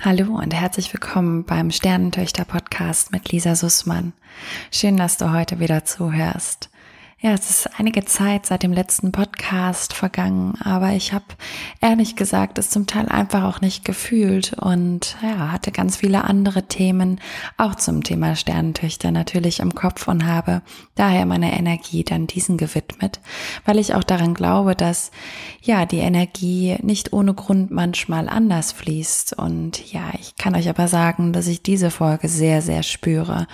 Hallo 0.00 0.34
und 0.36 0.52
herzlich 0.52 0.92
willkommen 0.92 1.44
beim 1.44 1.70
Sternentöchter 1.70 2.44
Podcast 2.44 3.12
mit 3.12 3.30
Lisa 3.30 3.54
Sussmann. 3.54 4.12
Schön, 4.72 4.96
dass 4.96 5.16
du 5.16 5.32
heute 5.32 5.60
wieder 5.60 5.84
zuhörst. 5.84 6.70
Ja, 7.24 7.34
es 7.34 7.50
ist 7.50 7.78
einige 7.78 8.04
Zeit 8.04 8.46
seit 8.46 8.64
dem 8.64 8.72
letzten 8.72 9.12
Podcast 9.12 9.92
vergangen, 9.92 10.54
aber 10.60 10.90
ich 10.94 11.12
habe 11.12 11.24
ehrlich 11.80 12.16
gesagt 12.16 12.58
es 12.58 12.68
zum 12.68 12.88
Teil 12.88 13.08
einfach 13.08 13.44
auch 13.44 13.60
nicht 13.60 13.84
gefühlt 13.84 14.54
und 14.54 15.16
ja, 15.22 15.52
hatte 15.52 15.70
ganz 15.70 15.98
viele 15.98 16.24
andere 16.24 16.64
Themen 16.64 17.20
auch 17.58 17.76
zum 17.76 18.02
Thema 18.02 18.34
Sternentöchter 18.34 19.12
natürlich 19.12 19.60
im 19.60 19.72
Kopf 19.72 20.08
und 20.08 20.26
habe 20.26 20.62
daher 20.96 21.24
meine 21.24 21.56
Energie 21.56 22.02
dann 22.02 22.26
diesen 22.26 22.56
gewidmet, 22.56 23.20
weil 23.64 23.78
ich 23.78 23.94
auch 23.94 24.02
daran 24.02 24.34
glaube, 24.34 24.74
dass 24.74 25.12
ja, 25.62 25.86
die 25.86 25.98
Energie 25.98 26.76
nicht 26.82 27.12
ohne 27.12 27.34
Grund 27.34 27.70
manchmal 27.70 28.28
anders 28.28 28.72
fließt. 28.72 29.34
Und 29.34 29.92
ja, 29.92 30.10
ich 30.20 30.34
kann 30.34 30.56
euch 30.56 30.68
aber 30.68 30.88
sagen, 30.88 31.32
dass 31.32 31.46
ich 31.46 31.62
diese 31.62 31.92
Folge 31.92 32.28
sehr 32.28 32.62
sehr 32.62 32.82
spüre. 32.82 33.46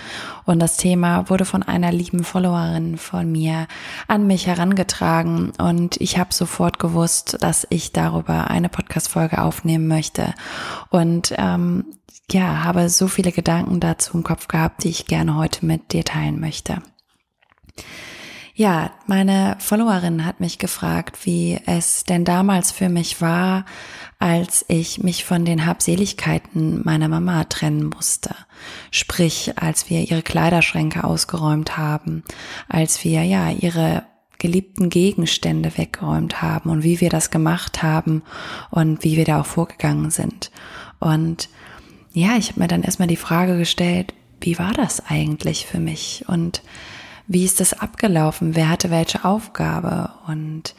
Und 0.46 0.59
das 0.59 0.79
Thema 0.79 1.29
wurde 1.29 1.45
von 1.45 1.62
einer 1.62 1.93
lieben 1.93 2.24
Followerin 2.24 2.96
von 2.96 3.30
mir 3.30 3.58
an 4.07 4.27
mich 4.27 4.47
herangetragen 4.47 5.53
und 5.59 5.97
ich 6.01 6.19
habe 6.19 6.33
sofort 6.33 6.79
gewusst, 6.79 7.39
dass 7.41 7.66
ich 7.71 7.93
darüber 7.93 8.51
eine 8.51 8.69
Podcast-Folge 8.69 9.43
aufnehmen 9.43 9.89
möchte 9.89 10.35
und 10.91 11.35
ähm, 11.37 11.85
ja, 12.30 12.63
habe 12.63 12.91
so 12.91 13.09
viele 13.09 13.33
Gedanken 13.33 13.80
dazu 13.80 14.16
im 14.16 14.23
Kopf 14.23 14.49
gehabt, 14.49 14.85
die 14.85 14.91
ich 14.91 15.07
gerne 15.07 15.37
heute 15.37 15.65
mit 15.65 15.93
dir 15.93 16.05
teilen 16.05 16.39
möchte. 16.39 16.83
Ja, 18.59 18.91
meine 19.07 19.55
Followerin 19.61 20.25
hat 20.25 20.41
mich 20.41 20.59
gefragt, 20.59 21.25
wie 21.25 21.61
es 21.66 22.03
denn 22.03 22.25
damals 22.25 22.73
für 22.73 22.89
mich 22.89 23.21
war, 23.21 23.65
als 24.19 24.65
ich 24.66 25.01
mich 25.01 25.24
von 25.24 25.45
den 25.45 25.65
Habseligkeiten 25.65 26.82
meiner 26.85 27.07
Mama 27.07 27.45
trennen 27.45 27.85
musste. 27.85 28.35
Sprich, 28.91 29.52
als 29.60 29.88
wir 29.91 30.01
ihre 30.01 30.23
Kleiderschränke 30.23 31.05
ausgeräumt 31.05 31.77
haben, 31.77 32.24
als 32.69 33.05
wir 33.05 33.23
ja 33.23 33.49
ihre 33.52 34.02
geliebten 34.41 34.91
Gegenstände 34.91 35.79
weggeräumt 35.79 36.43
haben 36.43 36.69
und 36.71 36.82
wie 36.82 37.01
wir 37.01 37.10
das 37.10 37.30
gemacht 37.30 37.85
haben 37.85 38.25
und 38.73 39.04
wie 39.04 39.16
wir 39.16 39.25
da 39.25 39.43
auch 39.43 39.47
vorgegangen 39.47 40.10
sind. 40.10 40.51
Und 40.99 41.49
ja, 42.13 42.37
ich 42.37 42.49
habe 42.49 42.63
mir 42.63 42.66
dann 42.66 42.82
erstmal 42.82 43.07
die 43.07 43.15
Frage 43.15 43.57
gestellt, 43.57 44.15
wie 44.41 44.59
war 44.59 44.73
das 44.73 45.07
eigentlich 45.07 45.65
für 45.65 45.79
mich? 45.79 46.25
Und 46.27 46.60
wie 47.29 47.45
ist 47.45 47.60
das 47.60 47.79
abgelaufen? 47.79 48.57
Wer 48.57 48.71
hatte 48.71 48.90
welche 48.90 49.24
Aufgabe? 49.24 50.10
Und 50.26 50.74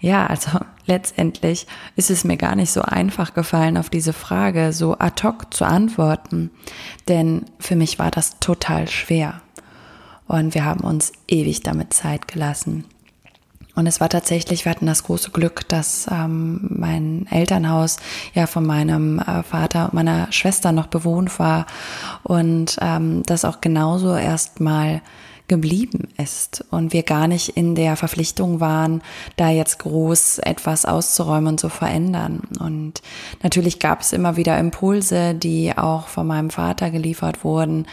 ja, 0.00 0.26
also 0.26 0.60
letztendlich 0.86 1.66
ist 1.96 2.10
es 2.10 2.24
mir 2.24 2.36
gar 2.36 2.54
nicht 2.54 2.70
so 2.70 2.82
einfach 2.82 3.34
gefallen, 3.34 3.78
auf 3.78 3.88
diese 3.90 4.12
Frage 4.12 4.72
so 4.72 4.98
ad 4.98 5.26
hoc 5.26 5.52
zu 5.52 5.64
antworten, 5.64 6.50
denn 7.08 7.46
für 7.58 7.74
mich 7.74 7.98
war 7.98 8.10
das 8.10 8.38
total 8.38 8.86
schwer. 8.88 9.40
Und 10.26 10.54
wir 10.54 10.64
haben 10.64 10.80
uns 10.80 11.12
ewig 11.26 11.62
damit 11.62 11.92
Zeit 11.92 12.28
gelassen. 12.28 12.84
Und 13.74 13.86
es 13.86 14.00
war 14.00 14.08
tatsächlich, 14.08 14.64
wir 14.64 14.70
hatten 14.70 14.86
das 14.86 15.02
große 15.02 15.30
Glück, 15.30 15.68
dass 15.68 16.06
ähm, 16.10 16.60
mein 16.70 17.26
Elternhaus 17.28 17.96
ja 18.32 18.46
von 18.46 18.64
meinem 18.64 19.18
äh, 19.18 19.42
Vater 19.42 19.86
und 19.86 19.94
meiner 19.94 20.30
Schwester 20.30 20.70
noch 20.70 20.86
bewohnt 20.86 21.38
war 21.40 21.66
und 22.22 22.76
ähm, 22.80 23.24
das 23.24 23.44
auch 23.44 23.60
genauso 23.60 24.14
erstmal 24.14 25.02
geblieben 25.46 26.08
ist 26.16 26.64
und 26.70 26.92
wir 26.94 27.02
gar 27.02 27.28
nicht 27.28 27.50
in 27.50 27.74
der 27.74 27.96
Verpflichtung 27.96 28.60
waren, 28.60 29.02
da 29.36 29.50
jetzt 29.50 29.78
groß 29.80 30.38
etwas 30.38 30.86
auszuräumen 30.86 31.48
und 31.48 31.60
zu 31.60 31.68
verändern. 31.68 32.40
Und 32.60 33.02
natürlich 33.42 33.78
gab 33.78 34.00
es 34.00 34.14
immer 34.14 34.36
wieder 34.36 34.58
Impulse, 34.58 35.34
die 35.34 35.76
auch 35.76 36.08
von 36.08 36.26
meinem 36.26 36.48
Vater 36.48 36.90
geliefert 36.90 37.44
wurden, 37.44 37.86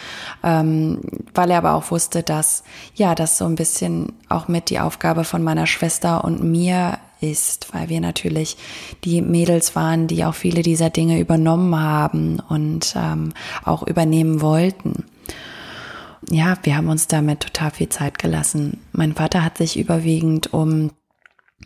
ähm, 0.44 1.02
weil 1.34 1.52
er 1.52 1.58
aber 1.58 1.74
auch 1.74 1.92
wusste, 1.92 2.24
dass 2.24 2.64
ja, 2.96 3.16
das 3.16 3.38
so 3.38 3.46
ein 3.46 3.56
bisschen 3.56 4.14
auch 4.30 4.48
mit 4.48 4.70
die 4.70 4.80
Aufgabe 4.80 5.26
von 5.26 5.44
meiner 5.44 5.68
Schwester 5.68 6.24
und 6.24 6.42
mir 6.44 7.00
ist, 7.20 7.74
weil 7.74 7.90
wir 7.90 8.02
natürlich 8.02 8.58
die 9.04 9.22
Mädels 9.22 9.76
waren, 9.76 10.08
die 10.08 10.24
auch 10.26 10.34
viele 10.34 10.64
dieser 10.64 10.90
Dinge 10.90 11.20
übernommen 11.20 11.80
haben 11.80 12.40
und 12.50 12.96
ähm, 12.96 13.34
auch 13.64 13.84
übernehmen 13.86 14.42
wollten 14.42 15.06
ja, 16.30 16.58
wir 16.64 16.78
haben 16.78 16.90
uns 16.90 17.08
damit 17.08 17.42
total 17.42 17.72
viel 17.72 17.90
Zeit 17.90 18.20
gelassen. 18.20 18.80
Mein 18.92 19.14
Vater 19.14 19.44
hat 19.44 19.58
sich 19.58 19.78
überwiegend 19.78 20.54
um, 20.54 20.92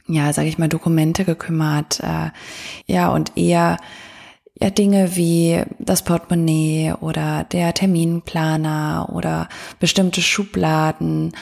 ja, 0.07 0.31
sage 0.33 0.47
ich 0.47 0.57
mal, 0.57 0.69
Dokumente 0.69 1.25
gekümmert, 1.25 1.99
äh, 2.01 2.31
ja, 2.85 3.09
und 3.09 3.37
eher 3.37 3.77
ja, 4.59 4.69
Dinge 4.69 5.15
wie 5.15 5.63
das 5.79 6.03
Portemonnaie 6.03 6.93
oder 7.01 7.43
der 7.43 7.73
Terminplaner 7.73 9.09
oder 9.11 9.49
bestimmte 9.79 10.21
Schubladen 10.21 11.33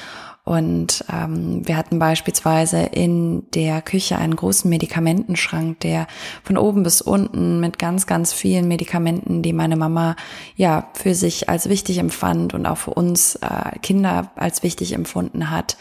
und 0.46 1.06
ähm, 1.10 1.66
wir 1.66 1.78
hatten 1.78 2.00
beispielsweise 2.00 2.82
in 2.82 3.50
der 3.52 3.82
Küche 3.82 4.18
einen 4.18 4.36
großen 4.36 4.70
Medikamentenschrank, 4.70 5.80
der 5.80 6.06
von 6.44 6.58
oben 6.58 6.84
bis 6.84 7.02
unten 7.02 7.62
mit 7.62 7.80
ganz, 7.80 8.08
ganz 8.08 8.34
vielen 8.34 8.68
Medikamenten, 8.68 9.42
die 9.42 9.54
meine 9.54 9.78
Mama 9.78 10.18
ja 10.58 10.90
für 10.96 11.16
sich 11.16 11.48
als 11.48 11.70
wichtig 11.70 11.98
empfand 11.98 12.54
und 12.54 12.66
auch 12.66 12.78
für 12.78 12.94
uns 12.94 13.36
äh, 13.36 13.80
Kinder 13.82 14.32
als 14.36 14.64
wichtig 14.64 14.92
empfunden 14.92 15.50
hat, 15.50 15.78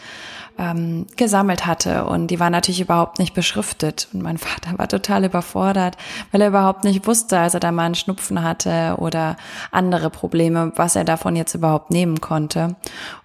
ähm, 0.57 1.07
gesammelt 1.15 1.65
hatte. 1.65 2.05
Und 2.05 2.27
die 2.27 2.39
war 2.39 2.49
natürlich 2.49 2.81
überhaupt 2.81 3.19
nicht 3.19 3.33
beschriftet. 3.33 4.07
Und 4.13 4.21
mein 4.21 4.37
Vater 4.39 4.77
war 4.77 4.87
total 4.87 5.25
überfordert, 5.25 5.97
weil 6.31 6.41
er 6.41 6.49
überhaupt 6.49 6.83
nicht 6.83 7.07
wusste, 7.07 7.39
als 7.39 7.53
er 7.53 7.59
da 7.59 7.71
mal 7.71 7.85
einen 7.85 7.95
Schnupfen 7.95 8.43
hatte 8.43 8.95
oder 8.97 9.35
andere 9.71 10.09
Probleme, 10.09 10.71
was 10.75 10.95
er 10.95 11.03
davon 11.03 11.35
jetzt 11.35 11.55
überhaupt 11.55 11.91
nehmen 11.91 12.21
konnte. 12.21 12.75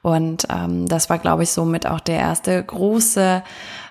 Und 0.03 0.47
ähm, 0.50 0.88
das 0.88 1.11
war, 1.11 1.19
glaube 1.19 1.43
ich, 1.43 1.50
somit 1.50 1.87
auch 1.87 2.00
der 2.00 2.19
erste 2.19 2.62
große 2.62 3.43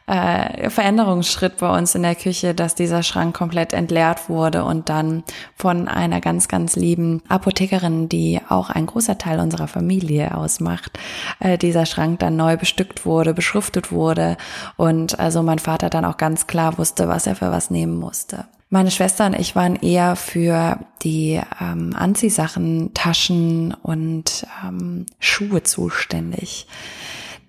äh, 0.08 0.70
Veränderungsschritt 0.70 1.58
bei 1.58 1.78
uns 1.78 1.94
in 1.94 2.04
der 2.04 2.16
Küche, 2.16 2.56
dass 2.56 2.76
dieser 2.76 3.04
Schrank 3.04 3.36
komplett 3.36 3.74
entleert 3.74 4.30
wurde 4.30 4.64
und 4.64 4.90
dann 4.90 5.24
von 5.56 5.88
einer 5.88 6.22
ganz, 6.22 6.48
ganz 6.48 6.76
lieben 6.76 7.22
Apothekerin, 7.28 8.08
die 8.10 8.40
auch 8.48 8.70
ein 8.70 8.86
großer 8.86 9.18
Teil 9.18 9.40
unserer 9.40 9.68
Familie 9.68 10.36
ausmacht, 10.36 10.98
äh, 11.40 11.58
dieser 11.58 11.86
Schrank 11.86 12.20
dann 12.20 12.38
neu 12.38 12.58
bestückt 12.58 13.06
wurde, 13.06 13.34
beschriftet 13.34 13.92
wurde 13.92 14.38
und 14.78 15.20
also 15.20 15.44
mein 15.44 15.60
Vater 15.60 15.90
dann 15.90 16.06
auch 16.06 16.18
ganz 16.18 16.48
klar 16.48 16.78
wusste, 16.78 17.10
was 17.10 17.28
er 17.28 17.36
für 17.36 17.52
was 17.52 17.70
nehmen 17.70 17.98
musste. 17.98 18.46
Meine 18.70 18.92
Schwester 18.92 19.26
und 19.26 19.40
ich 19.40 19.56
waren 19.56 19.78
eher 19.78 20.16
für 20.16 20.80
die 21.02 21.40
ähm, 21.62 21.96
Anziehsachen, 21.98 22.94
Taschen 22.94 23.74
und 23.74 24.46
ähm, 24.66 25.06
Schuhe 25.20 25.64
zuständig 25.64 26.68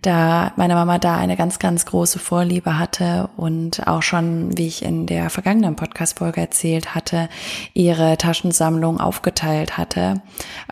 da 0.02 0.52
meine 0.56 0.74
Mama 0.74 0.98
da 0.98 1.16
eine 1.16 1.36
ganz, 1.36 1.58
ganz 1.58 1.84
große 1.86 2.18
Vorliebe 2.18 2.78
hatte 2.78 3.28
und 3.36 3.86
auch 3.88 4.02
schon, 4.02 4.56
wie 4.56 4.68
ich 4.68 4.84
in 4.84 5.06
der 5.06 5.28
vergangenen 5.28 5.74
Podcast-Folge 5.74 6.40
erzählt 6.40 6.94
hatte, 6.94 7.28
ihre 7.74 8.16
Taschensammlung 8.16 9.00
aufgeteilt 9.00 9.76
hatte. 9.76 10.22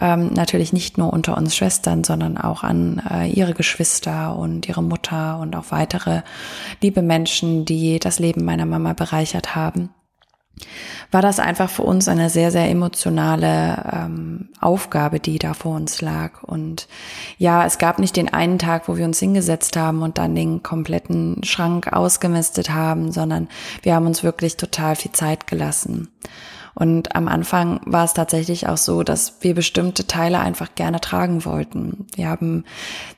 Ähm, 0.01 0.33
natürlich 0.33 0.73
nicht 0.73 0.97
nur 0.97 1.13
unter 1.13 1.37
uns 1.37 1.57
Schwestern, 1.57 2.05
sondern 2.05 2.39
auch 2.39 2.63
an 2.63 3.03
äh, 3.11 3.29
ihre 3.29 3.55
Geschwister 3.55 4.37
und 4.37 4.69
ihre 4.69 4.83
Mutter 4.83 5.39
und 5.41 5.57
auch 5.57 5.67
weitere 5.71 6.23
liebe 6.81 7.03
Menschen, 7.03 7.65
die 7.65 7.99
das 7.99 8.21
Leben 8.21 8.45
meiner 8.45 8.67
Mama 8.67 8.93
bereichert 8.93 9.57
haben 9.57 9.91
war 11.11 11.23
das 11.23 11.39
einfach 11.39 11.71
für 11.71 11.83
uns 11.83 12.09
eine 12.09 12.31
sehr, 12.31 12.51
sehr 12.51 12.69
emotionale 12.69 13.91
ähm, 13.93 14.49
Aufgabe, 14.61 15.21
die 15.21 15.39
da 15.39 15.55
vor 15.55 15.77
uns 15.77 16.01
lag. 16.01 16.43
Und 16.43 16.89
ja, 17.39 17.65
es 17.65 17.79
gab 17.79 17.99
nicht 17.99 18.17
den 18.17 18.33
einen 18.33 18.59
Tag, 18.59 18.89
wo 18.89 18.97
wir 18.97 19.05
uns 19.05 19.19
hingesetzt 19.19 19.77
haben 19.77 20.03
und 20.03 20.19
dann 20.19 20.35
den 20.35 20.63
kompletten 20.63 21.43
Schrank 21.45 21.93
ausgemistet 21.93 22.71
haben, 22.71 23.13
sondern 23.13 23.49
wir 23.83 23.95
haben 23.95 24.07
uns 24.07 24.23
wirklich 24.23 24.57
total 24.57 24.97
viel 24.97 25.13
Zeit 25.13 25.47
gelassen. 25.47 26.09
Und 26.79 27.17
am 27.17 27.27
Anfang 27.27 27.81
war 27.87 28.05
es 28.05 28.13
tatsächlich 28.13 28.69
auch 28.69 28.77
so, 28.77 29.03
dass 29.03 29.39
wir 29.41 29.55
bestimmte 29.55 30.07
Teile 30.07 30.41
einfach 30.41 30.75
gerne 30.75 31.01
tragen 31.01 31.47
wollten. 31.47 32.07
Wir 32.15 32.29
haben 32.29 32.65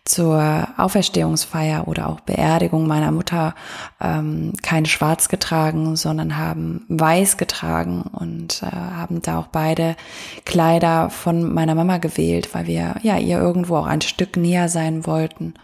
zur 0.05 0.69
Auferstehungsfeier 0.77 1.89
oder 1.89 2.09
auch 2.09 2.21
Beerdigung 2.21 2.87
meiner 2.87 3.11
Mutter 3.11 3.57
ähm, 4.01 4.53
kein 4.63 4.87
Schwarz 4.87 5.29
getragen, 5.29 5.97
sondern 5.97 6.37
haben 6.37 6.87
Weiß 6.89 7.37
getragen 7.37 8.03
und 8.03 8.63
äh, 8.63 8.71
haben 8.71 9.23
da 9.23 9.41
auch 9.41 9.49
beide 9.49 9.97
Kleider 10.45 11.11
von 11.11 11.53
meiner 11.53 11.75
Mama 11.75 11.99
gewählt, 11.99 12.55
weil 12.55 12.69
wir 12.69 12.95
ja 13.03 13.19
ihr 13.19 13.41
irgendwo 13.41 13.77
auch 13.79 13.87
ein 13.87 14.03
Stück 14.03 14.37
näher 14.37 14.69
sein 14.69 15.05
wollten. 15.05 15.55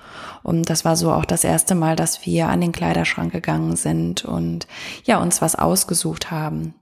Und 0.42 0.68
das 0.68 0.84
war 0.84 0.96
so 0.96 1.12
auch 1.12 1.24
das 1.24 1.44
erste 1.44 1.76
Mal, 1.76 1.94
dass 1.94 2.26
wir 2.26 2.48
an 2.48 2.60
den 2.60 2.72
Kleiderschrank 2.72 3.32
gegangen 3.32 3.76
sind 3.76 4.24
und 4.24 4.66
ja 5.04 5.18
uns 5.18 5.40
was 5.40 5.54
ausgesucht 5.54 6.32
haben. 6.32 6.74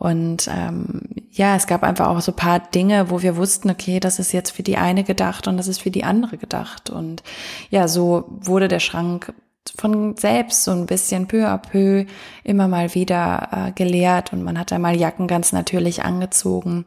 Und 0.00 0.48
ähm, 0.50 1.02
ja, 1.30 1.56
es 1.56 1.66
gab 1.66 1.82
einfach 1.82 2.08
auch 2.08 2.22
so 2.22 2.32
paar 2.32 2.58
Dinge, 2.58 3.10
wo 3.10 3.20
wir 3.20 3.36
wussten, 3.36 3.68
okay, 3.68 4.00
das 4.00 4.18
ist 4.18 4.32
jetzt 4.32 4.50
für 4.50 4.62
die 4.62 4.78
eine 4.78 5.04
gedacht 5.04 5.46
und 5.46 5.58
das 5.58 5.68
ist 5.68 5.82
für 5.82 5.90
die 5.90 6.04
andere 6.04 6.38
gedacht. 6.38 6.88
Und 6.88 7.22
ja, 7.68 7.86
so 7.86 8.24
wurde 8.30 8.68
der 8.68 8.80
Schrank 8.80 9.34
von 9.76 10.16
selbst 10.16 10.64
so 10.64 10.70
ein 10.70 10.86
bisschen 10.86 11.28
peu 11.28 11.46
à 11.46 11.58
peu 11.58 12.06
immer 12.44 12.66
mal 12.66 12.94
wieder 12.94 13.48
äh, 13.52 13.72
gelehrt 13.72 14.32
und 14.32 14.42
man 14.42 14.58
hat 14.58 14.72
einmal 14.72 14.96
Jacken 14.96 15.26
ganz 15.26 15.52
natürlich 15.52 16.02
angezogen 16.02 16.86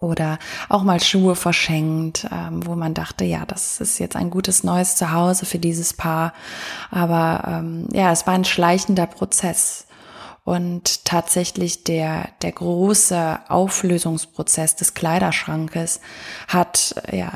oder 0.00 0.40
auch 0.68 0.82
mal 0.82 1.00
Schuhe 1.00 1.36
verschenkt, 1.36 2.26
ähm, 2.32 2.66
wo 2.66 2.74
man 2.74 2.92
dachte, 2.92 3.24
ja, 3.24 3.46
das 3.46 3.80
ist 3.80 4.00
jetzt 4.00 4.16
ein 4.16 4.30
gutes 4.30 4.64
neues 4.64 4.96
Zuhause 4.96 5.46
für 5.46 5.60
dieses 5.60 5.94
Paar. 5.94 6.32
Aber 6.90 7.44
ähm, 7.46 7.86
ja, 7.92 8.10
es 8.10 8.26
war 8.26 8.34
ein 8.34 8.44
schleichender 8.44 9.06
Prozess. 9.06 9.85
Und 10.46 11.04
tatsächlich 11.04 11.82
der, 11.82 12.28
der 12.40 12.52
große 12.52 13.40
Auflösungsprozess 13.48 14.76
des 14.76 14.94
Kleiderschrankes 14.94 16.00
hat 16.46 16.94
ja 17.10 17.32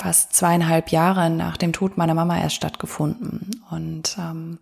fast 0.00 0.34
zweieinhalb 0.34 0.90
Jahre 0.90 1.30
nach 1.30 1.56
dem 1.56 1.72
Tod 1.72 1.96
meiner 1.96 2.14
Mama 2.14 2.36
erst 2.36 2.56
stattgefunden. 2.56 3.62
Und 3.70 4.16
ähm, 4.18 4.58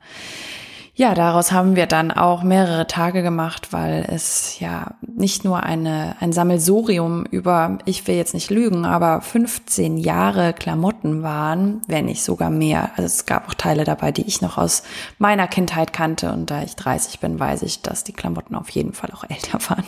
ja, 0.95 1.15
daraus 1.15 1.53
haben 1.53 1.75
wir 1.75 1.87
dann 1.87 2.11
auch 2.11 2.43
mehrere 2.43 2.87
Tage 2.87 3.23
gemacht, 3.23 3.73
weil 3.73 4.05
es 4.09 4.61
ja 4.61 4.95
nicht 5.01 5.43
nur 5.43 5.63
eine, 5.63 6.17
ein 6.21 6.35
Sammelsurium 6.35 7.25
über, 7.25 7.79
ich 7.87 8.07
will 8.07 8.17
jetzt 8.17 8.35
nicht 8.35 8.51
lügen, 8.51 8.85
aber 8.85 9.23
15 9.23 9.97
Jahre 9.97 10.53
Klamotten 10.53 11.23
waren, 11.23 11.81
wenn 11.87 12.05
nicht 12.05 12.23
sogar 12.23 12.51
mehr. 12.51 12.91
Also 12.97 13.05
es 13.05 13.25
gab 13.25 13.49
auch 13.49 13.55
Teile 13.55 13.85
dabei, 13.85 14.13
die 14.13 14.27
ich 14.27 14.43
noch 14.43 14.59
aus 14.59 14.83
meiner 15.17 15.49
Kindheit 15.49 15.95
kannte. 15.95 16.31
Und 16.31 16.51
da 16.51 16.63
ich 16.63 16.77
30 16.77 17.21
bin, 17.21 17.41
weiß 17.41 17.63
ich, 17.63 17.81
dass 17.81 18.05
die 18.05 18.13
Klamotten 18.13 18.55
auf 18.55 18.69
jeden 18.69 18.93
Fall 18.93 19.11
auch 19.15 19.25
älter 19.25 19.61
waren. 19.71 19.85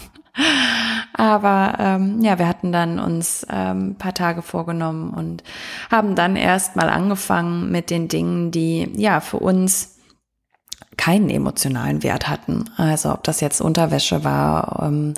Aber 1.13 1.75
ähm, 1.81 2.23
ja, 2.23 2.39
wir 2.39 2.49
hatten 2.49 2.73
dann 2.73 2.99
uns 2.99 3.47
ähm, 3.51 3.97
paar 3.97 4.15
Tage 4.15 4.41
vorgenommen 4.41 5.13
und 5.13 5.45
haben 5.91 6.15
dann 6.15 6.35
erst 6.35 6.77
mal 6.77 6.89
angefangen 6.89 7.71
mit 7.71 7.91
den 7.91 8.09
Dingen, 8.09 8.51
die 8.51 8.91
ja 8.97 9.21
für 9.21 9.39
uns 9.39 9.94
keinen 10.97 11.31
emotionalen 11.31 12.03
Wert 12.03 12.29
hatten. 12.29 12.71
Also 12.77 13.13
ob 13.13 13.25
das 13.25 13.41
jetzt 13.41 13.61
Unterwäsche 13.61 14.25
war, 14.25 14.85
ähm, 14.85 15.15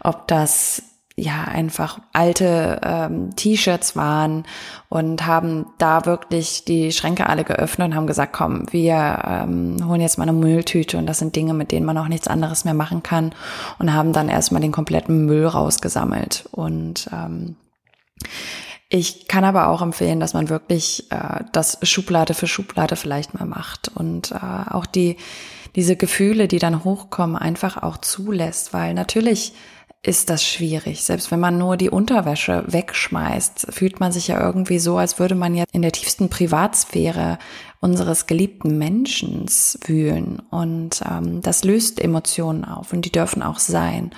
ob 0.00 0.28
das 0.28 0.82
ja 1.16 1.44
einfach 1.44 2.00
alte 2.12 2.80
ähm, 2.82 3.36
T-Shirts 3.36 3.94
waren 3.94 4.44
und 4.88 5.26
haben 5.26 5.66
da 5.78 6.06
wirklich 6.06 6.64
die 6.64 6.90
Schränke 6.90 7.28
alle 7.28 7.44
geöffnet 7.44 7.88
und 7.88 7.94
haben 7.94 8.08
gesagt, 8.08 8.32
komm, 8.32 8.66
wir 8.72 9.22
ähm, 9.24 9.86
holen 9.86 10.00
jetzt 10.00 10.18
mal 10.18 10.24
eine 10.24 10.32
Mülltüte 10.32 10.98
und 10.98 11.06
das 11.06 11.20
sind 11.20 11.36
Dinge, 11.36 11.54
mit 11.54 11.70
denen 11.70 11.86
man 11.86 11.98
auch 11.98 12.08
nichts 12.08 12.26
anderes 12.26 12.64
mehr 12.64 12.74
machen 12.74 13.04
kann 13.04 13.32
und 13.78 13.92
haben 13.92 14.12
dann 14.12 14.28
erstmal 14.28 14.60
den 14.60 14.72
kompletten 14.72 15.24
Müll 15.24 15.46
rausgesammelt 15.46 16.48
und 16.50 17.08
ähm, 17.12 17.56
ich 18.88 19.28
kann 19.28 19.44
aber 19.44 19.68
auch 19.68 19.82
empfehlen, 19.82 20.20
dass 20.20 20.34
man 20.34 20.48
wirklich 20.48 21.10
äh, 21.10 21.44
das 21.52 21.78
Schublade 21.82 22.34
für 22.34 22.46
Schublade 22.46 22.96
vielleicht 22.96 23.34
mal 23.34 23.46
macht 23.46 23.90
und 23.94 24.32
äh, 24.32 24.70
auch 24.70 24.86
die 24.86 25.16
diese 25.74 25.96
Gefühle, 25.96 26.46
die 26.46 26.58
dann 26.58 26.84
hochkommen, 26.84 27.36
einfach 27.36 27.82
auch 27.82 27.96
zulässt, 27.96 28.72
weil 28.72 28.94
natürlich 28.94 29.52
ist 30.02 30.28
das 30.28 30.46
schwierig. 30.46 31.02
Selbst 31.02 31.30
wenn 31.30 31.40
man 31.40 31.58
nur 31.58 31.76
die 31.76 31.90
Unterwäsche 31.90 32.64
wegschmeißt, 32.66 33.68
fühlt 33.70 34.00
man 34.00 34.12
sich 34.12 34.28
ja 34.28 34.40
irgendwie 34.40 34.78
so, 34.78 34.98
als 34.98 35.18
würde 35.18 35.34
man 35.34 35.54
ja 35.54 35.64
in 35.72 35.82
der 35.82 35.92
tiefsten 35.92 36.28
Privatsphäre 36.28 37.38
unseres 37.84 38.26
geliebten 38.26 38.78
Menschen 38.78 39.44
wühlen. 39.84 40.40
Und 40.50 41.02
ähm, 41.06 41.42
das 41.42 41.64
löst 41.64 42.00
Emotionen 42.00 42.64
auf 42.64 42.94
und 42.94 43.04
die 43.04 43.12
dürfen 43.12 43.42
auch 43.42 43.58
sein. 43.58 44.10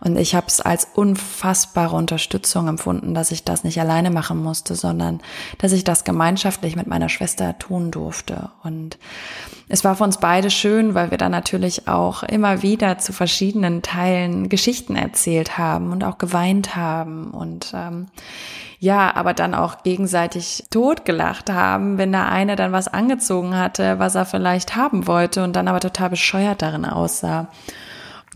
Und 0.00 0.16
ich 0.16 0.34
habe 0.34 0.46
es 0.46 0.62
als 0.62 0.88
unfassbare 0.94 1.94
Unterstützung 1.94 2.66
empfunden, 2.66 3.12
dass 3.12 3.30
ich 3.30 3.44
das 3.44 3.62
nicht 3.62 3.78
alleine 3.78 4.10
machen 4.10 4.42
musste, 4.42 4.74
sondern 4.74 5.20
dass 5.58 5.72
ich 5.72 5.84
das 5.84 6.04
gemeinschaftlich 6.04 6.76
mit 6.76 6.86
meiner 6.86 7.10
Schwester 7.10 7.58
tun 7.58 7.90
durfte. 7.90 8.48
Und 8.62 8.96
es 9.68 9.84
war 9.84 9.96
für 9.96 10.04
uns 10.04 10.16
beide 10.16 10.48
schön, 10.48 10.94
weil 10.94 11.10
wir 11.10 11.18
dann 11.18 11.32
natürlich 11.32 11.88
auch 11.88 12.22
immer 12.22 12.62
wieder 12.62 12.96
zu 12.96 13.12
verschiedenen 13.12 13.82
Teilen 13.82 14.48
Geschichten 14.48 14.96
erzählt 14.96 15.58
haben 15.58 15.92
und 15.92 16.04
auch 16.04 16.16
geweint 16.16 16.74
haben 16.74 17.32
und 17.32 17.72
ähm, 17.74 18.06
ja, 18.82 19.14
aber 19.14 19.34
dann 19.34 19.54
auch 19.54 19.82
gegenseitig 19.82 20.64
totgelacht 20.70 21.50
haben, 21.50 21.98
wenn 21.98 22.12
der 22.12 22.28
eine 22.28 22.56
dann 22.56 22.72
was 22.72 22.88
angezogen 22.88 23.54
hatte, 23.54 23.98
was 23.98 24.14
er 24.14 24.24
vielleicht 24.24 24.74
haben 24.74 25.06
wollte 25.06 25.44
und 25.44 25.54
dann 25.54 25.68
aber 25.68 25.80
total 25.80 26.08
bescheuert 26.08 26.62
darin 26.62 26.86
aussah 26.86 27.48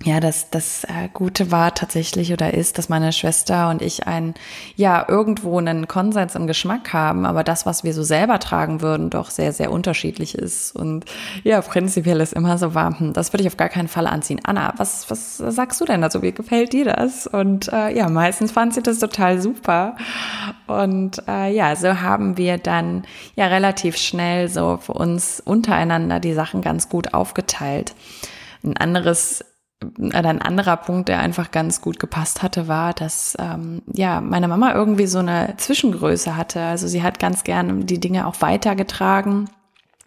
ja, 0.02 0.18
das, 0.18 0.50
das 0.50 0.84
äh, 0.84 1.08
Gute 1.12 1.52
war 1.52 1.72
tatsächlich 1.72 2.32
oder 2.32 2.52
ist, 2.52 2.78
dass 2.78 2.88
meine 2.88 3.12
Schwester 3.12 3.70
und 3.70 3.80
ich 3.80 4.06
ein, 4.06 4.34
ja, 4.74 5.06
irgendwo 5.08 5.56
einen 5.58 5.86
Konsens 5.86 6.34
im 6.34 6.48
Geschmack 6.48 6.92
haben, 6.92 7.24
aber 7.24 7.44
das, 7.44 7.64
was 7.64 7.84
wir 7.84 7.94
so 7.94 8.02
selber 8.02 8.40
tragen 8.40 8.82
würden, 8.82 9.08
doch 9.08 9.30
sehr, 9.30 9.52
sehr 9.52 9.70
unterschiedlich 9.70 10.34
ist. 10.34 10.74
Und 10.74 11.04
ja, 11.44 11.62
prinzipiell 11.62 12.20
ist 12.20 12.32
immer 12.32 12.58
so 12.58 12.74
warm, 12.74 12.98
hm, 12.98 13.12
das 13.12 13.32
würde 13.32 13.42
ich 13.42 13.46
auf 13.46 13.56
gar 13.56 13.68
keinen 13.68 13.88
Fall 13.88 14.08
anziehen. 14.08 14.40
Anna, 14.42 14.74
was, 14.76 15.08
was 15.10 15.38
sagst 15.38 15.80
du 15.80 15.84
denn 15.84 16.02
dazu? 16.02 16.22
Wie 16.22 16.32
gefällt 16.32 16.72
dir 16.72 16.86
das? 16.86 17.28
Und 17.28 17.72
äh, 17.72 17.96
ja, 17.96 18.08
meistens 18.08 18.50
fand 18.50 18.74
sie 18.74 18.82
das 18.82 18.98
total 18.98 19.40
super. 19.40 19.96
Und 20.66 21.22
äh, 21.28 21.54
ja, 21.54 21.76
so 21.76 22.00
haben 22.00 22.36
wir 22.36 22.58
dann 22.58 23.04
ja 23.36 23.46
relativ 23.46 23.96
schnell 23.96 24.48
so 24.48 24.76
für 24.76 24.94
uns 24.94 25.40
untereinander 25.40 26.18
die 26.18 26.34
Sachen 26.34 26.62
ganz 26.62 26.88
gut 26.88 27.14
aufgeteilt. 27.14 27.94
Ein 28.64 28.76
anderes 28.76 29.44
ein 29.98 30.42
anderer 30.42 30.76
Punkt, 30.76 31.08
der 31.08 31.20
einfach 31.20 31.50
ganz 31.50 31.80
gut 31.80 31.98
gepasst 31.98 32.42
hatte, 32.42 32.68
war, 32.68 32.92
dass 32.92 33.36
ähm, 33.38 33.82
ja 33.92 34.20
meine 34.20 34.48
Mama 34.48 34.74
irgendwie 34.74 35.06
so 35.06 35.18
eine 35.18 35.54
Zwischengröße 35.56 36.36
hatte. 36.36 36.60
Also 36.62 36.86
sie 36.86 37.02
hat 37.02 37.18
ganz 37.18 37.44
gerne 37.44 37.84
die 37.84 38.00
Dinge 38.00 38.26
auch 38.26 38.40
weitergetragen. 38.40 39.48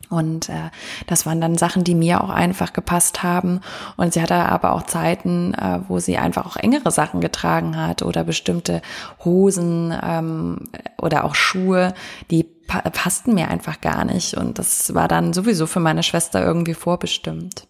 Und 0.10 0.50
äh, 0.50 0.70
das 1.08 1.26
waren 1.26 1.42
dann 1.42 1.58
Sachen, 1.58 1.84
die 1.84 1.96
mir 1.96 2.24
auch 2.24 2.30
einfach 2.30 2.72
gepasst 2.74 3.24
haben. 3.24 3.60
Und 3.98 4.14
sie 4.14 4.22
hatte 4.22 4.36
aber 4.36 4.74
auch 4.74 4.84
Zeiten, 4.84 5.54
äh, 5.54 5.80
wo 5.88 6.00
sie 6.00 6.18
einfach 6.18 6.46
auch 6.46 6.56
engere 6.56 6.92
Sachen 6.92 7.20
getragen 7.20 7.76
hat 7.76 8.04
oder 8.04 8.24
bestimmte 8.24 8.82
Hosen 9.26 9.94
ähm, 10.02 10.60
oder 11.02 11.26
auch 11.26 11.36
Schuhe, 11.36 11.94
die 12.32 12.44
pa 12.44 12.82
passten 12.82 13.34
mir 13.34 13.50
einfach 13.50 13.82
gar 13.82 14.06
nicht. 14.06 14.36
Und 14.36 14.60
das 14.60 14.94
war 14.94 15.08
dann 15.08 15.34
sowieso 15.34 15.68
für 15.68 15.80
meine 15.80 16.04
Schwester 16.04 16.44
irgendwie 16.44 16.74
vorbestimmt. 16.74 17.67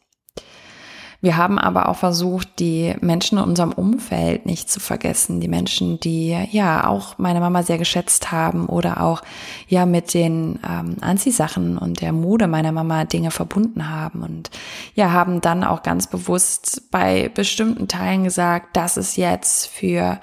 Wir 1.19 1.36
haben 1.36 1.58
aber 1.58 1.90
auch 1.90 1.96
versucht, 1.96 2.60
die 2.60 2.96
Menschen 3.02 3.40
in 3.40 3.44
unserem 3.44 3.72
Umfeld 3.72 4.46
nicht 4.46 4.69
zu 4.69 4.80
vergessen. 4.80 5.40
Die 5.40 5.48
Menschen, 5.48 6.00
die 6.00 6.38
ja 6.52 6.88
auch 6.88 7.18
meine 7.18 7.40
Mama 7.40 7.64
sehr 7.64 7.80
geschätzt 7.80 8.31
haben 8.31 8.68
oder 8.68 9.02
auch 9.02 9.24
ja 9.68 9.86
mit 9.86 10.14
den 10.14 10.60
ähm, 10.68 10.98
Anziehsachen 11.02 11.78
und 11.78 12.02
der 12.02 12.12
Mode 12.12 12.48
meiner 12.48 12.72
Mama 12.72 13.06
Dinge 13.06 13.31
verbunden 13.31 13.90
haben 13.90 14.22
und 14.22 14.52
ja, 14.94 15.12
haben 15.12 15.41
dann 15.41 15.63
auch 15.63 15.82
ganz 15.82 16.08
bewusst 16.08 16.84
bei 16.91 17.30
bestimmten 17.34 17.88
Teilen 17.88 18.24
gesagt, 18.24 18.77
das 18.77 18.98
ist 18.98 19.18
jetzt 19.18 19.68
für 19.68 20.20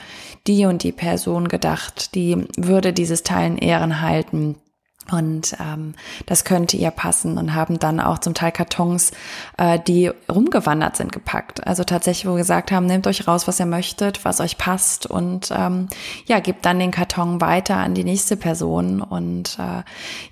die 0.47 0.67
und 0.67 0.83
die 0.83 0.93
Person 0.93 1.49
gedacht, 1.49 2.15
die 2.15 2.47
würde 2.57 2.93
dieses 2.93 3.23
Teilen 3.25 3.59
Ehren 3.59 4.01
halten 4.01 4.57
und 5.11 5.55
ähm, 5.61 5.95
das 6.27 6.45
könnte 6.45 6.77
ihr 6.77 6.91
passen 6.91 7.37
und 7.37 7.55
haben 7.55 7.79
dann 7.79 8.01
auch 8.01 8.19
zum 8.19 8.33
Teil 8.33 8.53
Kartons, 8.53 9.13
äh, 9.59 9.79
die 9.79 10.11
rumgewandert 10.31 10.97
sind, 10.97 11.13
gepackt. 11.13 11.67
Also 11.67 11.85
tatsächlich, 11.85 12.27
wo 12.27 12.33
wir 12.33 12.39
gesagt 12.39 12.73
haben, 12.73 12.87
nehmt 12.87 13.07
euch 13.07 13.29
raus, 13.29 13.47
was 13.47 13.61
ihr 13.61 13.67
möchtet, 13.67 14.25
was 14.25 14.41
euch 14.41 14.57
passt 14.57 15.07
und 15.07 15.51
ähm, 15.55 15.89
ja, 16.27 16.41
gebt 16.41 16.65
dann 16.65 16.79
den 16.79 16.91
Karton 16.91 17.41
weiter 17.41 17.77
an 17.77 17.95
die 17.95 18.05
nächste 18.05 18.37
Person. 18.37 19.03
Und 19.03 19.59
äh, 19.59 19.83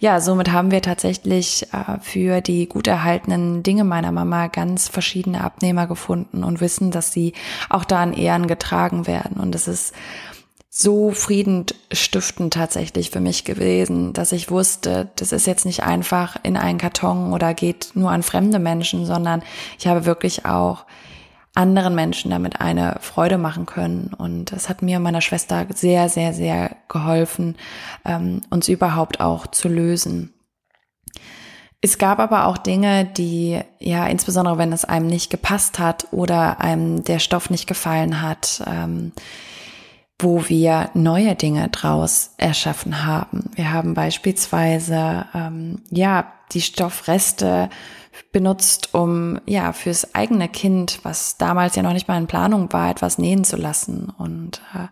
ja, 0.00 0.20
somit 0.20 0.52
haben 0.52 0.70
wir 0.70 0.80
tatsächlich 0.80 1.66
äh, 1.72 1.98
für 2.00 2.40
die 2.40 2.66
gut 2.66 2.86
erhaltenen 2.86 3.62
Dinge 3.62 3.84
meiner 3.84 4.12
Mama 4.12 4.46
ganz 4.46 4.88
verschiedene 4.88 5.42
Abnehmer 5.44 5.86
gefunden 5.86 6.44
und 6.44 6.60
wissen, 6.60 6.90
dass 6.90 7.12
sie 7.12 7.34
auch 7.68 7.84
da 7.84 8.02
in 8.02 8.14
Ehren 8.14 8.46
getragen 8.46 9.06
werden. 9.06 9.38
Und 9.38 9.54
es 9.54 9.68
ist 9.68 9.94
so 10.74 11.10
friedenstiftend 11.10 12.54
tatsächlich 12.54 13.10
für 13.10 13.20
mich 13.20 13.44
gewesen, 13.44 14.14
dass 14.14 14.32
ich 14.32 14.50
wusste, 14.50 15.10
das 15.16 15.30
ist 15.30 15.46
jetzt 15.46 15.66
nicht 15.66 15.82
einfach 15.82 16.36
in 16.44 16.56
einen 16.56 16.78
Karton 16.78 17.34
oder 17.34 17.52
geht 17.52 17.90
nur 17.92 18.10
an 18.10 18.22
fremde 18.22 18.58
Menschen, 18.58 19.04
sondern 19.04 19.42
ich 19.78 19.86
habe 19.86 20.06
wirklich 20.06 20.46
auch 20.46 20.86
anderen 21.54 21.94
Menschen 21.94 22.30
damit 22.30 22.62
eine 22.62 22.96
Freude 23.02 23.36
machen 23.36 23.66
können. 23.66 24.14
Und 24.16 24.46
das 24.52 24.70
hat 24.70 24.80
mir 24.80 24.96
und 24.96 25.02
meiner 25.02 25.20
Schwester 25.20 25.66
sehr, 25.74 26.08
sehr, 26.08 26.32
sehr 26.32 26.74
geholfen, 26.88 27.56
ähm, 28.06 28.40
uns 28.48 28.68
überhaupt 28.68 29.20
auch 29.20 29.46
zu 29.46 29.68
lösen. 29.68 30.32
Es 31.82 31.98
gab 31.98 32.18
aber 32.18 32.46
auch 32.46 32.56
Dinge, 32.56 33.04
die, 33.04 33.60
ja, 33.78 34.06
insbesondere 34.06 34.56
wenn 34.56 34.72
es 34.72 34.86
einem 34.86 35.08
nicht 35.08 35.30
gepasst 35.30 35.78
hat 35.78 36.06
oder 36.12 36.62
einem 36.62 37.04
der 37.04 37.18
Stoff 37.18 37.50
nicht 37.50 37.66
gefallen 37.66 38.22
hat, 38.22 38.62
ähm, 38.66 39.12
wo 40.22 40.48
wir 40.48 40.90
neue 40.94 41.34
Dinge 41.34 41.68
draus 41.68 42.34
erschaffen 42.36 43.04
haben. 43.04 43.50
Wir 43.54 43.72
haben 43.72 43.94
beispielsweise 43.94 45.26
ähm, 45.34 45.80
ja 45.90 46.32
die 46.52 46.60
Stoffreste 46.60 47.68
benutzt, 48.30 48.94
um 48.94 49.40
ja 49.46 49.72
fürs 49.72 50.14
eigene 50.14 50.48
Kind, 50.48 51.00
was 51.02 51.36
damals 51.36 51.76
ja 51.76 51.82
noch 51.82 51.92
nicht 51.92 52.08
mal 52.08 52.16
in 52.16 52.26
Planung 52.26 52.72
war, 52.72 52.90
etwas 52.90 53.18
nähen 53.18 53.44
zu 53.44 53.56
lassen. 53.56 54.12
Und 54.16 54.62
äh, 54.74 54.86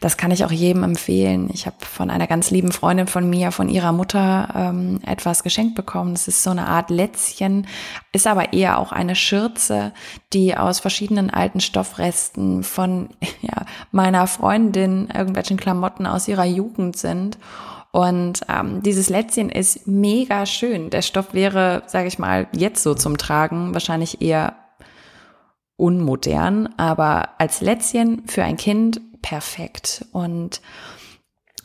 das 0.00 0.16
kann 0.16 0.30
ich 0.30 0.44
auch 0.44 0.50
jedem 0.50 0.82
empfehlen. 0.82 1.48
Ich 1.52 1.66
habe 1.66 1.76
von 1.80 2.10
einer 2.10 2.26
ganz 2.26 2.50
lieben 2.50 2.72
Freundin 2.72 3.06
von 3.06 3.28
mir, 3.28 3.50
von 3.50 3.68
ihrer 3.68 3.92
Mutter, 3.92 4.48
ähm, 4.54 5.00
etwas 5.06 5.42
geschenkt 5.42 5.74
bekommen. 5.74 6.12
Das 6.12 6.28
ist 6.28 6.42
so 6.42 6.50
eine 6.50 6.66
Art 6.66 6.90
Lätzchen, 6.90 7.66
ist 8.12 8.26
aber 8.26 8.52
eher 8.52 8.78
auch 8.78 8.92
eine 8.92 9.14
Schürze, 9.14 9.92
die 10.32 10.56
aus 10.56 10.80
verschiedenen 10.80 11.30
alten 11.30 11.60
Stoffresten 11.60 12.62
von 12.62 13.08
ja, 13.40 13.64
meiner 13.90 14.26
Freundin 14.26 15.08
irgendwelchen 15.14 15.56
Klamotten 15.56 16.06
aus 16.06 16.28
ihrer 16.28 16.44
Jugend 16.44 16.96
sind. 16.96 17.38
Und 17.96 18.42
ähm, 18.50 18.82
dieses 18.82 19.08
Lätzchen 19.08 19.48
ist 19.48 19.86
mega 19.86 20.44
schön. 20.44 20.90
Der 20.90 21.00
Stoff 21.00 21.32
wäre, 21.32 21.82
sage 21.86 22.08
ich 22.08 22.18
mal, 22.18 22.46
jetzt 22.52 22.82
so 22.82 22.92
zum 22.92 23.16
Tragen 23.16 23.72
wahrscheinlich 23.72 24.20
eher 24.20 24.54
unmodern, 25.76 26.68
aber 26.76 27.30
als 27.38 27.62
Lätzchen 27.62 28.28
für 28.28 28.44
ein 28.44 28.58
Kind 28.58 29.00
perfekt. 29.22 30.04
Und 30.12 30.60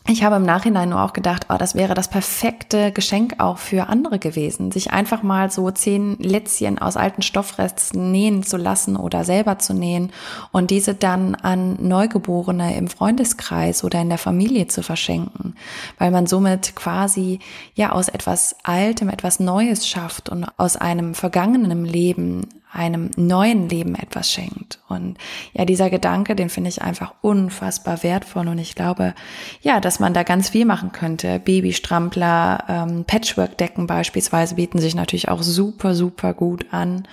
ich 0.08 0.24
habe 0.24 0.36
im 0.36 0.42
Nachhinein 0.42 0.88
nur 0.88 1.02
auch 1.02 1.12
gedacht, 1.12 1.46
oh, 1.48 1.56
das 1.56 1.76
wäre 1.76 1.94
das 1.94 2.08
perfekte 2.08 2.90
Geschenk 2.90 3.36
auch 3.38 3.58
für 3.58 3.88
andere 3.88 4.18
gewesen, 4.18 4.72
sich 4.72 4.92
einfach 4.92 5.22
mal 5.22 5.50
so 5.50 5.70
zehn 5.70 6.18
Lätzchen 6.18 6.78
aus 6.80 6.96
alten 6.96 7.22
Stoffresten 7.22 8.10
nähen 8.10 8.42
zu 8.42 8.56
lassen 8.56 8.96
oder 8.96 9.24
selber 9.24 9.60
zu 9.60 9.74
nähen 9.74 10.10
und 10.50 10.72
diese 10.72 10.94
dann 10.94 11.36
an 11.36 11.76
Neugeborene 11.80 12.76
im 12.76 12.88
Freundeskreis 12.88 13.84
oder 13.84 14.00
in 14.00 14.08
der 14.08 14.18
Familie 14.18 14.66
zu 14.66 14.82
verschenken, 14.82 15.54
weil 15.98 16.10
man 16.10 16.26
somit 16.26 16.74
quasi 16.74 17.38
ja 17.74 17.92
aus 17.92 18.08
etwas 18.08 18.56
Altem 18.64 19.08
etwas 19.08 19.38
Neues 19.38 19.86
schafft 19.86 20.28
und 20.28 20.46
aus 20.56 20.76
einem 20.76 21.14
vergangenen 21.14 21.84
Leben 21.84 22.48
einem 22.72 23.10
neuen 23.16 23.68
Leben 23.68 23.94
etwas 23.94 24.30
schenkt. 24.30 24.80
Und 24.88 25.18
ja, 25.52 25.64
dieser 25.64 25.90
Gedanke, 25.90 26.34
den 26.34 26.48
finde 26.48 26.70
ich 26.70 26.80
einfach 26.80 27.14
unfassbar 27.20 28.02
wertvoll. 28.02 28.48
Und 28.48 28.58
ich 28.58 28.74
glaube, 28.74 29.14
ja, 29.60 29.80
dass 29.80 30.00
man 30.00 30.14
da 30.14 30.22
ganz 30.22 30.50
viel 30.50 30.64
machen 30.64 30.92
könnte. 30.92 31.38
Babystrampler, 31.38 32.64
ähm, 32.68 33.04
Patchwork-Decken 33.04 33.86
beispielsweise 33.86 34.54
bieten 34.54 34.78
sich 34.78 34.94
natürlich 34.94 35.28
auch 35.28 35.42
super, 35.42 35.94
super 35.94 36.32
gut 36.32 36.66
an. 36.72 37.06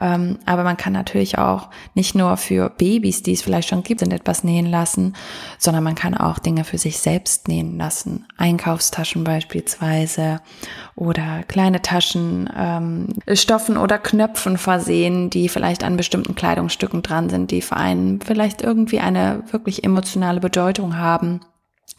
Ähm, 0.00 0.38
aber 0.44 0.62
man 0.62 0.76
kann 0.76 0.92
natürlich 0.92 1.38
auch 1.38 1.70
nicht 1.94 2.14
nur 2.14 2.36
für 2.36 2.68
Babys, 2.68 3.22
die 3.22 3.32
es 3.32 3.42
vielleicht 3.42 3.68
schon 3.68 3.82
gibt, 3.82 4.00
sind 4.00 4.12
etwas 4.12 4.44
nähen 4.44 4.66
lassen, 4.66 5.14
sondern 5.58 5.84
man 5.84 5.94
kann 5.94 6.14
auch 6.14 6.38
Dinge 6.38 6.64
für 6.64 6.78
sich 6.78 6.98
selbst 6.98 7.48
nähen 7.48 7.78
lassen. 7.78 8.26
Einkaufstaschen 8.36 9.24
beispielsweise 9.24 10.40
oder 10.96 11.42
kleine 11.46 11.82
Taschen, 11.82 12.50
ähm, 12.56 13.08
Stoffen 13.34 13.76
oder 13.76 13.98
Knöpfen 13.98 14.58
versehen, 14.58 15.30
die 15.30 15.48
vielleicht 15.48 15.84
an 15.84 15.96
bestimmten 15.96 16.34
Kleidungsstücken 16.34 17.02
dran 17.02 17.28
sind, 17.28 17.50
die 17.50 17.60
für 17.60 17.76
einen 17.76 18.20
vielleicht 18.20 18.62
irgendwie 18.62 19.00
eine 19.00 19.42
wirklich 19.50 19.84
emotionale 19.84 20.40
Bedeutung 20.40 20.96
haben 20.96 21.40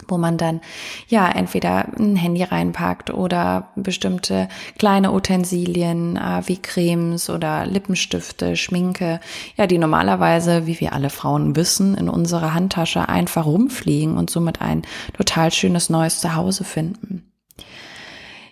wo 0.07 0.17
man 0.17 0.37
dann 0.37 0.61
ja 1.07 1.27
entweder 1.29 1.87
ein 1.97 2.15
Handy 2.15 2.43
reinpackt 2.43 3.09
oder 3.09 3.69
bestimmte 3.75 4.47
kleine 4.77 5.11
Utensilien 5.11 6.17
äh, 6.17 6.41
wie 6.45 6.57
Cremes 6.57 7.29
oder 7.29 7.65
Lippenstifte, 7.65 8.55
Schminke, 8.55 9.19
ja, 9.55 9.65
die 9.65 9.77
normalerweise, 9.77 10.67
wie 10.67 10.79
wir 10.79 10.93
alle 10.93 11.09
Frauen 11.09 11.55
wissen, 11.55 11.95
in 11.95 12.09
unserer 12.09 12.53
Handtasche 12.53 13.09
einfach 13.09 13.45
rumfliegen 13.45 14.17
und 14.17 14.29
somit 14.29 14.61
ein 14.61 14.83
total 15.15 15.51
schönes 15.51 15.89
neues 15.89 16.19
Zuhause 16.19 16.63
finden. 16.63 17.31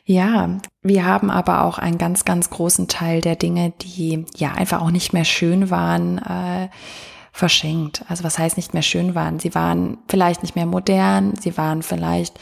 Ja, 0.08 0.60
wir 0.84 1.06
haben 1.06 1.32
aber 1.32 1.64
auch 1.64 1.80
einen 1.80 1.98
ganz, 1.98 2.26
ganz 2.26 2.52
großen 2.52 2.88
Teil 2.88 3.22
der 3.22 3.36
Dinge, 3.36 3.74
die 3.82 4.26
ja 4.36 4.52
einfach 4.52 4.82
auch 4.82 4.92
nicht 4.92 5.14
mehr 5.14 5.26
schön 5.26 5.72
waren, 5.72 6.20
äh, 6.20 6.70
verschenkt. 7.32 8.06
Also 8.08 8.24
was 8.24 8.38
heißt 8.38 8.56
nicht 8.56 8.74
mehr 8.74 8.84
schön 8.84 9.16
waren? 9.16 9.40
Sie 9.40 9.56
waren 9.56 9.98
vielleicht 10.08 10.44
nicht 10.44 10.56
mehr 10.56 10.68
modern, 10.68 11.34
sie 11.38 11.58
waren 11.58 11.82
vielleicht 11.82 12.40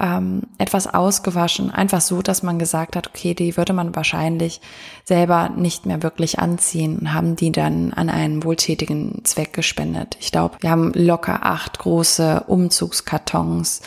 ähm, 0.00 0.42
etwas 0.58 0.92
ausgewaschen, 0.92 1.70
einfach 1.70 2.00
so, 2.00 2.22
dass 2.22 2.42
man 2.42 2.58
gesagt 2.58 2.96
hat, 2.96 3.06
okay, 3.06 3.34
die 3.34 3.56
würde 3.56 3.72
man 3.72 3.94
wahrscheinlich 3.94 4.60
selber 5.04 5.48
nicht 5.48 5.86
mehr 5.86 6.02
wirklich 6.02 6.40
anziehen 6.40 6.98
und 6.98 7.14
haben 7.14 7.36
die 7.36 7.52
dann 7.52 7.92
an 7.94 8.10
einen 8.10 8.44
wohltätigen 8.44 9.24
Zweck 9.24 9.52
gespendet. 9.52 10.16
Ich 10.20 10.32
glaube, 10.32 10.56
wir 10.60 10.70
haben 10.70 10.92
locker 10.92 11.46
acht 11.46 11.78
große 11.78 12.44
Umzugskartons 12.48 13.80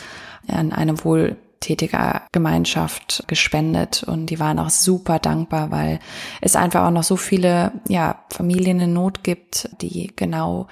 an 0.48 0.72
eine 0.72 1.04
wohl 1.04 1.36
tätiger 1.60 2.22
Gemeinschaft 2.32 3.24
gespendet 3.26 4.02
und 4.02 4.26
die 4.26 4.40
waren 4.40 4.58
auch 4.58 4.70
super 4.70 5.18
dankbar, 5.18 5.70
weil 5.70 6.00
es 6.40 6.56
einfach 6.56 6.86
auch 6.86 6.90
noch 6.90 7.02
so 7.02 7.16
viele 7.16 7.72
ja, 7.88 8.24
Familien 8.30 8.80
in 8.80 8.94
Not 8.94 9.22
gibt, 9.22 9.68
die 9.80 10.10
genau 10.16 10.66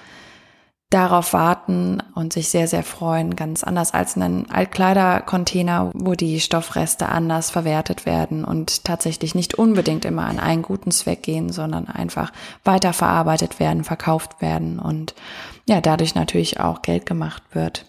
darauf 0.90 1.34
warten 1.34 2.02
und 2.14 2.32
sich 2.32 2.48
sehr, 2.48 2.66
sehr 2.66 2.82
freuen, 2.82 3.36
ganz 3.36 3.62
anders 3.62 3.92
als 3.92 4.16
einen 4.16 4.50
Altkleidercontainer, 4.50 5.90
wo 5.92 6.14
die 6.14 6.40
Stoffreste 6.40 7.10
anders 7.10 7.50
verwertet 7.50 8.06
werden 8.06 8.42
und 8.44 8.84
tatsächlich 8.84 9.34
nicht 9.34 9.56
unbedingt 9.56 10.06
immer 10.06 10.24
an 10.24 10.40
einen 10.40 10.62
guten 10.62 10.90
Zweck 10.90 11.22
gehen, 11.22 11.52
sondern 11.52 11.88
einfach 11.88 12.32
weiterverarbeitet 12.64 13.60
werden, 13.60 13.84
verkauft 13.84 14.40
werden 14.40 14.78
und 14.78 15.14
ja, 15.66 15.82
dadurch 15.82 16.14
natürlich 16.14 16.58
auch 16.58 16.80
Geld 16.80 17.04
gemacht 17.04 17.42
wird. 17.52 17.84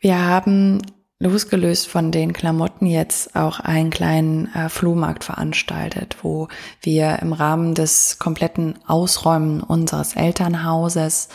Wir 0.00 0.22
haben 0.22 0.82
losgelöst 1.20 1.88
von 1.88 2.12
den 2.12 2.32
Klamotten 2.32 2.86
jetzt 2.86 3.34
auch 3.34 3.58
einen 3.58 3.90
kleinen 3.90 4.54
äh, 4.54 4.68
Flohmarkt 4.68 5.24
veranstaltet, 5.24 6.18
wo 6.22 6.46
wir 6.80 7.18
im 7.20 7.32
Rahmen 7.32 7.74
des 7.74 8.20
kompletten 8.20 8.78
Ausräumen 8.86 9.60
unseres 9.60 10.14
Elternhauses, 10.14 11.28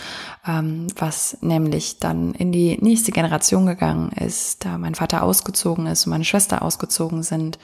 ähm, 0.48 0.88
was 0.96 1.38
nämlich 1.42 2.00
dann 2.00 2.34
in 2.34 2.54
die 2.54 2.78
nächste 2.80 3.12
Generation 3.12 3.66
gegangen 3.66 4.14
ist, 4.14 4.64
da 4.64 4.78
mein 4.78 4.96
Vater 4.96 5.22
ausgezogen 5.22 5.86
ist 5.88 6.06
und 6.06 6.12
meine 6.12 6.26
Schwester 6.26 6.62
ausgezogen 6.62 7.22
sind, 7.22 7.60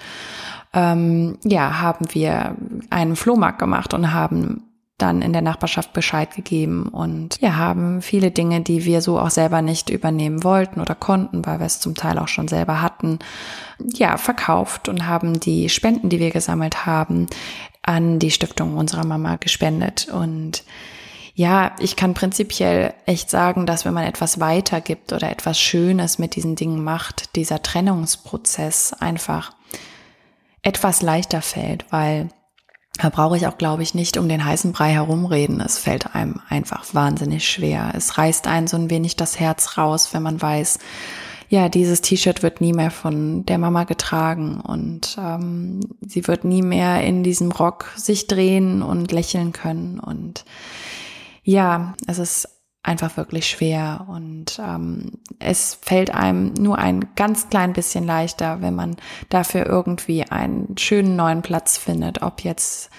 ähm, 0.73 1.37
ja, 1.45 1.79
haben 1.79 2.13
wir 2.13 2.57
einen 2.89 3.15
Flohmarkt 3.15 3.59
gemacht 3.59 3.93
und 3.93 4.13
haben 4.13 4.68
dann 5.01 5.21
in 5.21 5.33
der 5.33 5.41
Nachbarschaft 5.41 5.93
Bescheid 5.93 6.35
gegeben. 6.35 6.89
Und 6.89 7.39
ja, 7.41 7.55
haben 7.55 8.01
viele 8.01 8.31
Dinge, 8.31 8.61
die 8.61 8.85
wir 8.85 9.01
so 9.01 9.19
auch 9.19 9.29
selber 9.29 9.61
nicht 9.61 9.89
übernehmen 9.89 10.43
wollten 10.43 10.81
oder 10.81 10.95
konnten, 10.95 11.45
weil 11.45 11.59
wir 11.59 11.65
es 11.65 11.79
zum 11.79 11.95
Teil 11.95 12.19
auch 12.19 12.27
schon 12.27 12.47
selber 12.47 12.81
hatten, 12.81 13.19
ja, 13.79 14.17
verkauft 14.17 14.89
und 14.89 15.07
haben 15.07 15.39
die 15.39 15.69
Spenden, 15.69 16.09
die 16.09 16.19
wir 16.19 16.31
gesammelt 16.31 16.85
haben, 16.85 17.27
an 17.81 18.19
die 18.19 18.31
Stiftung 18.31 18.77
unserer 18.77 19.05
Mama 19.05 19.37
gespendet. 19.37 20.09
Und 20.09 20.63
ja, 21.33 21.71
ich 21.79 21.95
kann 21.95 22.13
prinzipiell 22.13 22.93
echt 23.05 23.29
sagen, 23.29 23.65
dass 23.65 23.85
wenn 23.85 23.93
man 23.93 24.03
etwas 24.03 24.39
weitergibt 24.39 25.13
oder 25.13 25.29
etwas 25.29 25.59
Schönes 25.59 26.19
mit 26.19 26.35
diesen 26.35 26.55
Dingen 26.55 26.83
macht, 26.83 27.35
dieser 27.37 27.63
Trennungsprozess 27.63 28.93
einfach 28.99 29.53
etwas 30.61 31.01
leichter 31.01 31.41
fällt, 31.41 31.85
weil 31.91 32.29
da 33.01 33.09
brauche 33.09 33.37
ich 33.37 33.47
auch, 33.47 33.57
glaube 33.57 33.81
ich, 33.81 33.95
nicht 33.95 34.17
um 34.17 34.27
den 34.27 34.43
heißen 34.43 34.73
Brei 34.73 34.91
herumreden. 34.91 35.61
Es 35.61 35.77
fällt 35.77 36.15
einem 36.15 36.41
einfach 36.49 36.85
wahnsinnig 36.93 37.49
schwer. 37.49 37.93
Es 37.95 38.17
reißt 38.17 38.47
einen 38.47 38.67
so 38.67 38.75
ein 38.75 38.89
wenig 38.89 39.15
das 39.15 39.39
Herz 39.39 39.77
raus, 39.77 40.13
wenn 40.13 40.21
man 40.21 40.41
weiß, 40.41 40.79
ja, 41.47 41.69
dieses 41.69 42.01
T-Shirt 42.01 42.43
wird 42.43 42.61
nie 42.61 42.73
mehr 42.73 42.91
von 42.91 43.45
der 43.45 43.57
Mama 43.57 43.85
getragen 43.85 44.61
und 44.61 45.17
ähm, 45.19 45.79
sie 46.01 46.27
wird 46.27 46.43
nie 46.43 46.61
mehr 46.61 47.01
in 47.03 47.23
diesem 47.23 47.51
Rock 47.51 47.91
sich 47.95 48.27
drehen 48.27 48.83
und 48.83 49.11
lächeln 49.11 49.51
können. 49.51 49.99
Und 49.99 50.45
ja, 51.43 51.95
es 52.05 52.19
ist 52.19 52.58
einfach 52.81 53.17
wirklich 53.17 53.47
schwer 53.47 54.05
und 54.07 54.59
ähm, 54.59 55.11
es 55.39 55.77
fällt 55.81 56.13
einem 56.13 56.53
nur 56.53 56.77
ein 56.77 57.09
ganz 57.15 57.49
klein 57.49 57.73
bisschen 57.73 58.05
leichter, 58.05 58.61
wenn 58.61 58.73
man 58.73 58.95
dafür 59.29 59.65
irgendwie 59.65 60.23
einen 60.23 60.77
schönen 60.77 61.15
neuen 61.15 61.41
Platz 61.41 61.77
findet, 61.77 62.21
ob 62.21 62.41
jetzt 62.41 62.89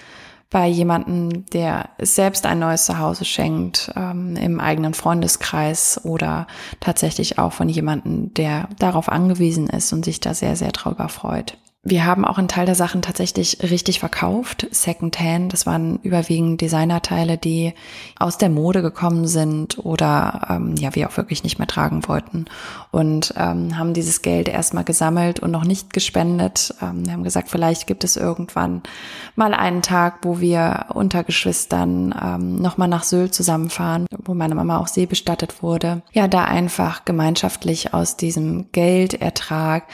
bei 0.51 0.67
jemanden, 0.67 1.45
der 1.47 1.89
selbst 1.99 2.45
ein 2.45 2.59
neues 2.59 2.85
Zuhause 2.85 3.25
schenkt, 3.25 3.91
ähm, 3.95 4.35
im 4.35 4.59
eigenen 4.59 4.93
Freundeskreis 4.93 6.01
oder 6.03 6.45
tatsächlich 6.81 7.39
auch 7.39 7.53
von 7.53 7.69
jemanden, 7.69 8.33
der 8.33 8.67
darauf 8.77 9.09
angewiesen 9.09 9.67
ist 9.67 9.93
und 9.93 10.05
sich 10.05 10.19
da 10.19 10.33
sehr, 10.33 10.57
sehr 10.57 10.73
drüber 10.73 11.07
freut. 11.07 11.57
Wir 11.83 12.05
haben 12.05 12.25
auch 12.25 12.37
einen 12.37 12.47
Teil 12.47 12.67
der 12.67 12.75
Sachen 12.75 13.01
tatsächlich 13.01 13.57
richtig 13.63 13.99
verkauft, 13.99 14.67
Secondhand. 14.69 15.51
Das 15.51 15.65
waren 15.65 15.97
überwiegend 16.03 16.61
Designerteile, 16.61 17.39
die 17.39 17.73
aus 18.19 18.37
der 18.37 18.49
Mode 18.49 18.83
gekommen 18.83 19.25
sind 19.27 19.83
oder 19.83 20.45
ähm, 20.47 20.75
ja, 20.75 20.93
wir 20.93 21.09
auch 21.09 21.17
wirklich 21.17 21.43
nicht 21.43 21.57
mehr 21.57 21.67
tragen 21.67 22.07
wollten. 22.07 22.45
Und 22.91 23.33
ähm, 23.35 23.79
haben 23.79 23.95
dieses 23.95 24.21
Geld 24.21 24.47
erstmal 24.47 24.83
gesammelt 24.83 25.39
und 25.39 25.49
noch 25.49 25.63
nicht 25.63 25.91
gespendet. 25.91 26.75
Ähm, 26.83 27.03
wir 27.03 27.13
haben 27.13 27.23
gesagt, 27.23 27.49
vielleicht 27.49 27.87
gibt 27.87 28.03
es 28.03 28.15
irgendwann 28.15 28.83
mal 29.35 29.55
einen 29.55 29.81
Tag, 29.81 30.19
wo 30.21 30.39
wir 30.39 30.85
unter 30.93 31.23
Geschwistern 31.23 32.13
ähm, 32.21 32.61
nochmal 32.61 32.89
nach 32.89 33.03
Sylt 33.03 33.33
zusammenfahren, 33.33 34.05
wo 34.23 34.35
meine 34.35 34.53
Mama 34.53 34.77
auch 34.77 34.87
seebestattet 34.87 35.63
wurde. 35.63 36.03
Ja, 36.11 36.27
da 36.27 36.43
einfach 36.43 37.05
gemeinschaftlich 37.05 37.95
aus 37.95 38.17
diesem 38.17 38.71
Geldertrag 38.71 39.85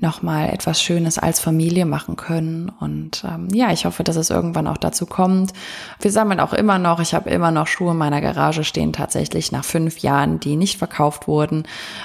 nochmal 0.00 0.48
etwas 0.50 0.82
Schönes 0.82 1.18
als 1.18 1.38
Familie 1.40 1.84
machen 1.84 2.16
können. 2.16 2.70
Und 2.70 3.24
ähm, 3.28 3.48
ja, 3.52 3.72
ich 3.72 3.84
hoffe, 3.84 4.04
dass 4.04 4.16
es 4.16 4.30
irgendwann 4.30 4.66
auch 4.66 4.78
dazu 4.78 5.06
kommt. 5.06 5.52
Wir 6.00 6.10
sammeln 6.10 6.40
auch 6.40 6.52
immer 6.52 6.78
noch, 6.78 7.00
ich 7.00 7.14
habe 7.14 7.30
immer 7.30 7.50
noch 7.50 7.66
Schuhe 7.66 7.92
in 7.92 7.98
meiner 7.98 8.20
Garage 8.20 8.64
stehen, 8.64 8.92
tatsächlich 8.92 9.52
nach 9.52 9.64
fünf 9.64 9.98
Jahren, 9.98 10.40
die 10.40 10.56
nicht 10.56 10.78
verkauft 10.78 11.28
wurden, 11.28 11.64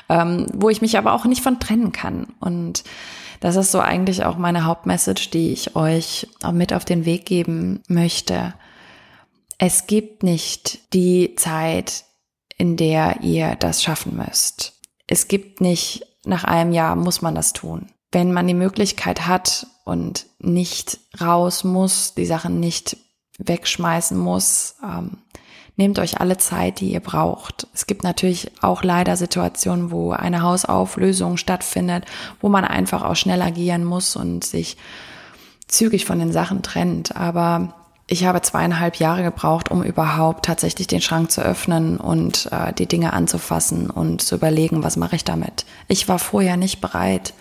ähm, 0.09 0.47
wo 0.53 0.69
ich 0.69 0.81
mich 0.81 0.97
aber 0.97 1.13
auch 1.13 1.25
nicht 1.25 1.41
von 1.41 1.59
trennen 1.59 1.91
kann. 1.91 2.27
Und 2.39 2.83
das 3.39 3.55
ist 3.55 3.71
so 3.71 3.79
eigentlich 3.79 4.25
auch 4.25 4.37
meine 4.37 4.65
Hauptmessage, 4.65 5.29
die 5.31 5.53
ich 5.53 5.75
euch 5.75 6.27
mit 6.51 6.73
auf 6.73 6.85
den 6.85 7.05
Weg 7.05 7.25
geben 7.25 7.81
möchte. 7.87 8.53
Es 9.59 9.87
gibt 9.87 10.23
nicht 10.23 10.93
die 10.93 11.35
Zeit, 11.35 12.03
in 12.57 12.75
der 12.75 13.21
ihr 13.21 13.55
das 13.55 13.83
schaffen 13.83 14.17
müsst. 14.17 14.73
Es 15.07 15.27
gibt 15.27 15.61
nicht 15.61 16.03
nach 16.27 16.43
einem 16.43 16.71
Jahr 16.71 16.95
muss 16.95 17.21
man 17.21 17.35
das 17.35 17.53
tun. 17.53 17.87
Wenn 18.11 18.31
man 18.31 18.47
die 18.47 18.53
Möglichkeit 18.53 19.27
hat 19.27 19.67
und 19.83 20.25
nicht 20.39 20.99
raus 21.19 21.63
muss, 21.63 22.13
die 22.13 22.25
Sachen 22.25 22.59
nicht 22.59 22.97
wegschmeißen 23.39 24.17
muss, 24.17 24.75
ähm, 24.83 25.17
nehmt 25.75 25.99
euch 25.99 26.19
alle 26.19 26.37
Zeit, 26.37 26.79
die 26.79 26.91
ihr 26.91 26.99
braucht. 26.99 27.67
Es 27.73 27.85
gibt 27.85 28.03
natürlich 28.03 28.51
auch 28.61 28.83
leider 28.83 29.15
Situationen, 29.15 29.91
wo 29.91 30.11
eine 30.11 30.41
Hausauflösung 30.41 31.37
stattfindet, 31.37 32.05
wo 32.41 32.49
man 32.49 32.65
einfach 32.65 33.03
auch 33.03 33.15
schnell 33.15 33.41
agieren 33.41 33.83
muss 33.83 34.15
und 34.15 34.43
sich 34.43 34.77
zügig 35.67 36.05
von 36.05 36.19
den 36.19 36.31
Sachen 36.31 36.63
trennt. 36.63 37.15
Aber 37.15 37.75
ich 38.09 38.25
habe 38.25 38.41
zweieinhalb 38.41 38.95
Jahre 38.95 39.21
gebraucht, 39.21 39.69
um 39.69 39.83
überhaupt 39.83 40.45
tatsächlich 40.45 40.87
den 40.87 41.01
Schrank 41.01 41.29
zu 41.29 41.41
öffnen 41.41 41.97
und 41.97 42.49
äh, 42.53 42.71
die 42.71 42.85
Dinge 42.85 43.11
anzufassen 43.11 43.89
und 43.89 44.21
zu 44.21 44.35
überlegen, 44.35 44.81
was 44.81 44.95
mache 44.95 45.17
ich 45.17 45.25
damit. 45.25 45.65
Ich 45.89 46.07
war 46.07 46.17
vorher 46.17 46.55
nicht 46.55 46.79
bereit. 46.79 47.33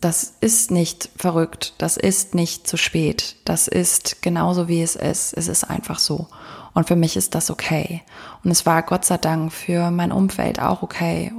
Das 0.00 0.32
ist 0.40 0.70
nicht 0.70 1.10
verrückt, 1.16 1.74
das 1.76 1.98
ist 1.98 2.34
nicht 2.34 2.66
zu 2.66 2.78
spät, 2.78 3.36
das 3.44 3.68
ist 3.68 4.22
genauso 4.22 4.66
wie 4.66 4.80
es 4.80 4.96
ist, 4.96 5.34
es 5.34 5.46
ist 5.46 5.64
einfach 5.64 5.98
so. 5.98 6.26
Und 6.72 6.88
für 6.88 6.96
mich 6.96 7.18
ist 7.18 7.34
das 7.34 7.50
okay. 7.50 8.00
Und 8.42 8.50
es 8.50 8.64
war 8.64 8.82
Gott 8.82 9.04
sei 9.04 9.18
Dank 9.18 9.52
für 9.52 9.90
mein 9.90 10.12
Umfeld 10.12 10.58
auch 10.58 10.82
okay 10.82 11.32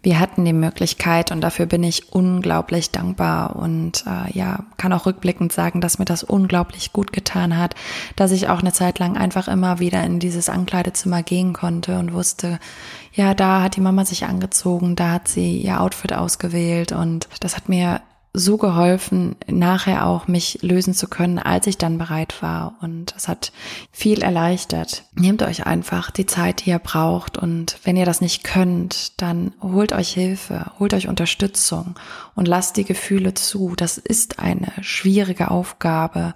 wir 0.00 0.20
hatten 0.20 0.44
die 0.44 0.52
Möglichkeit 0.52 1.32
und 1.32 1.40
dafür 1.40 1.66
bin 1.66 1.82
ich 1.82 2.12
unglaublich 2.12 2.92
dankbar 2.92 3.56
und 3.56 4.04
äh, 4.06 4.32
ja, 4.32 4.64
kann 4.76 4.92
auch 4.92 5.06
rückblickend 5.06 5.52
sagen, 5.52 5.80
dass 5.80 5.98
mir 5.98 6.04
das 6.04 6.22
unglaublich 6.22 6.92
gut 6.92 7.12
getan 7.12 7.58
hat, 7.58 7.74
dass 8.14 8.30
ich 8.30 8.48
auch 8.48 8.60
eine 8.60 8.72
Zeit 8.72 9.00
lang 9.00 9.16
einfach 9.16 9.48
immer 9.48 9.80
wieder 9.80 10.04
in 10.04 10.20
dieses 10.20 10.48
Ankleidezimmer 10.48 11.24
gehen 11.24 11.52
konnte 11.52 11.98
und 11.98 12.12
wusste, 12.12 12.60
ja, 13.12 13.34
da 13.34 13.62
hat 13.62 13.74
die 13.74 13.80
Mama 13.80 14.04
sich 14.04 14.26
angezogen, 14.26 14.94
da 14.94 15.10
hat 15.10 15.26
sie 15.26 15.58
ihr 15.58 15.80
Outfit 15.80 16.12
ausgewählt 16.12 16.92
und 16.92 17.28
das 17.40 17.56
hat 17.56 17.68
mir 17.68 18.00
so 18.32 18.56
geholfen, 18.56 19.36
nachher 19.46 20.06
auch 20.06 20.28
mich 20.28 20.58
lösen 20.62 20.94
zu 20.94 21.08
können, 21.08 21.38
als 21.38 21.66
ich 21.66 21.78
dann 21.78 21.98
bereit 21.98 22.42
war. 22.42 22.76
Und 22.80 23.14
es 23.16 23.28
hat 23.28 23.52
viel 23.90 24.22
erleichtert. 24.22 25.04
Nehmt 25.14 25.42
euch 25.42 25.66
einfach 25.66 26.10
die 26.10 26.26
Zeit, 26.26 26.64
die 26.64 26.70
ihr 26.70 26.78
braucht. 26.78 27.38
Und 27.38 27.78
wenn 27.84 27.96
ihr 27.96 28.06
das 28.06 28.20
nicht 28.20 28.44
könnt, 28.44 29.20
dann 29.20 29.52
holt 29.60 29.92
euch 29.92 30.10
Hilfe, 30.10 30.70
holt 30.78 30.94
euch 30.94 31.08
Unterstützung 31.08 31.94
und 32.34 32.46
lasst 32.46 32.76
die 32.76 32.84
Gefühle 32.84 33.34
zu. 33.34 33.74
Das 33.76 33.98
ist 33.98 34.38
eine 34.38 34.72
schwierige 34.80 35.50
Aufgabe. 35.50 36.34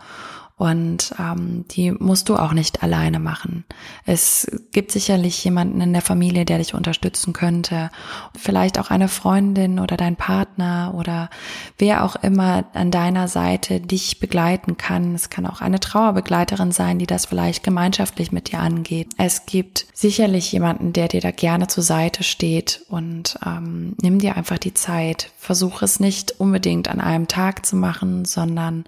Und 0.62 1.12
ähm, 1.19 1.64
die 1.73 1.90
musst 1.90 2.28
du 2.28 2.37
auch 2.37 2.52
nicht 2.52 2.85
alleine 2.85 3.19
machen. 3.19 3.64
Es 4.07 4.47
gibt 4.71 4.92
sicherlich 4.92 5.42
jemanden 5.42 5.81
in 5.81 5.92
der 5.92 6.02
Familie, 6.02 6.45
der 6.45 6.59
dich 6.59 6.73
unterstützen 6.73 7.33
könnte. 7.33 7.90
Vielleicht 8.38 8.78
auch 8.78 8.88
eine 8.88 9.09
Freundin 9.09 9.81
oder 9.81 9.97
dein 9.97 10.14
Partner 10.14 10.95
oder 10.97 11.31
wer 11.78 12.04
auch 12.04 12.14
immer 12.14 12.64
an 12.75 12.92
deiner 12.92 13.26
Seite 13.26 13.81
dich 13.81 14.21
begleiten 14.21 14.76
kann. 14.76 15.16
Es 15.16 15.31
kann 15.31 15.47
auch 15.47 15.62
eine 15.62 15.81
Trauerbegleiterin 15.81 16.71
sein, 16.71 17.00
die 17.00 17.09
das 17.09 17.26
vielleicht 17.26 17.64
gemeinschaftlich 17.64 18.31
mit 18.31 18.52
dir 18.52 18.61
angeht. 18.61 19.09
Es 19.19 19.47
gibt 19.47 19.87
sicherlich 19.92 20.52
jemanden, 20.52 20.92
der 20.92 21.09
dir 21.09 21.21
da 21.21 21.33
gerne 21.33 21.66
zur 21.66 21.83
Seite 21.83 22.23
steht 22.23 22.85
und 22.88 23.37
ähm, 23.45 23.97
nimm 24.00 24.21
dir 24.21 24.37
einfach 24.37 24.59
die 24.59 24.75
Zeit. 24.75 25.33
Versuch 25.38 25.83
es 25.83 25.99
nicht 25.99 26.38
unbedingt 26.38 26.87
an 26.87 27.00
einem 27.00 27.26
Tag 27.26 27.66
zu 27.66 27.75
machen, 27.75 28.25
sondern 28.25 28.85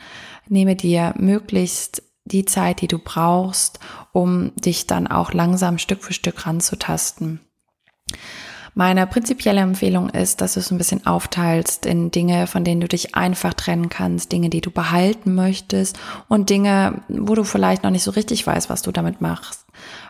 nehme 0.49 0.77
dir 0.77 1.15
möglichst 1.17 1.64
die 2.25 2.45
Zeit, 2.45 2.81
die 2.81 2.89
du 2.89 2.99
brauchst, 2.99 3.81
um 4.13 4.53
dich 4.57 4.87
dann 4.87 5.07
auch 5.07 5.33
langsam 5.33 5.79
Stück 5.79 6.03
für 6.03 6.13
Stück 6.13 6.47
ranzutasten. 6.47 7.41
Meine 8.77 9.07
prinzipielle 9.07 9.61
Empfehlung 9.61 10.11
ist, 10.11 10.41
dass 10.41 10.55
du 10.55 10.61
es 10.61 10.73
ein 10.73 10.79
bisschen 10.79 11.07
aufteilst 11.07 11.87
in 11.87 12.11
Dinge, 12.11 12.49
von 12.49 12.65
denen 12.65 12.81
du 12.81 12.89
dich 12.89 13.15
einfach 13.15 13.55
trennen 13.55 13.89
kannst, 13.89 14.33
Dinge, 14.33 14.51
die 14.51 14.61
du 14.61 14.73
behalten 14.73 15.35
möchtest 15.35 15.97
und 16.29 16.51
Dinge, 16.51 17.03
wo 17.09 17.37
du 17.37 17.45
vielleicht 17.45 17.85
noch 17.85 17.93
nicht 17.93 18.03
so 18.03 18.11
richtig 18.11 18.45
weißt, 18.45 18.71
was 18.71 18.83
du 18.83 18.91
damit 18.91 19.21
machst 19.21 19.64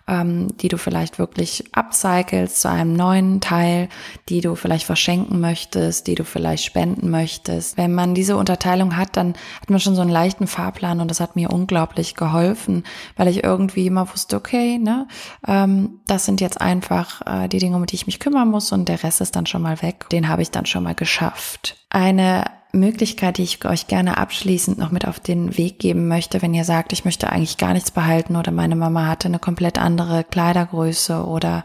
ähm, 0.06 0.48
die 0.58 0.68
du 0.68 0.76
vielleicht 0.76 1.18
wirklich 1.18 1.64
upcycles 1.72 2.60
zu 2.60 2.68
einem 2.68 2.94
neuen 2.94 3.40
Teil, 3.40 3.88
die 4.28 4.40
du 4.40 4.54
vielleicht 4.54 4.84
verschenken 4.84 5.40
möchtest, 5.40 6.06
die 6.06 6.14
du 6.14 6.24
vielleicht 6.24 6.64
spenden 6.64 7.10
möchtest. 7.10 7.76
Wenn 7.76 7.94
man 7.94 8.14
diese 8.14 8.36
Unterteilung 8.36 8.96
hat, 8.96 9.16
dann 9.16 9.34
hat 9.60 9.70
man 9.70 9.80
schon 9.80 9.94
so 9.94 10.02
einen 10.02 10.10
leichten 10.10 10.46
Fahrplan 10.46 11.00
und 11.00 11.10
das 11.10 11.20
hat 11.20 11.36
mir 11.36 11.50
unglaublich 11.50 12.14
geholfen, 12.14 12.84
weil 13.16 13.28
ich 13.28 13.44
irgendwie 13.44 13.86
immer 13.86 14.12
wusste, 14.12 14.36
okay, 14.36 14.78
ne, 14.78 15.08
ähm, 15.46 16.00
das 16.06 16.26
sind 16.26 16.40
jetzt 16.40 16.60
einfach 16.60 17.22
äh, 17.26 17.48
die 17.48 17.58
Dinge, 17.58 17.76
um 17.76 17.86
die 17.86 17.94
ich 17.96 18.06
mich 18.06 18.20
kümmern 18.20 18.48
muss 18.48 18.72
und 18.72 18.88
der 18.88 19.02
Rest 19.02 19.20
ist 19.20 19.36
dann 19.36 19.46
schon 19.46 19.62
mal 19.62 19.80
weg. 19.82 20.08
Den 20.10 20.28
habe 20.28 20.42
ich 20.42 20.50
dann 20.50 20.66
schon 20.66 20.82
mal 20.82 20.94
geschafft. 20.94 21.76
Eine 21.90 22.44
Möglichkeit, 22.74 23.38
die 23.38 23.42
ich 23.42 23.64
euch 23.64 23.86
gerne 23.86 24.18
abschließend 24.18 24.78
noch 24.78 24.90
mit 24.90 25.06
auf 25.06 25.20
den 25.20 25.56
Weg 25.56 25.78
geben 25.78 26.08
möchte, 26.08 26.42
wenn 26.42 26.54
ihr 26.54 26.64
sagt, 26.64 26.92
ich 26.92 27.04
möchte 27.04 27.30
eigentlich 27.30 27.56
gar 27.58 27.72
nichts 27.72 27.90
behalten 27.90 28.36
oder 28.36 28.52
meine 28.52 28.76
Mama 28.76 29.06
hatte 29.06 29.28
eine 29.28 29.38
komplett 29.38 29.78
andere 29.78 30.24
Kleidergröße 30.24 31.24
oder 31.24 31.62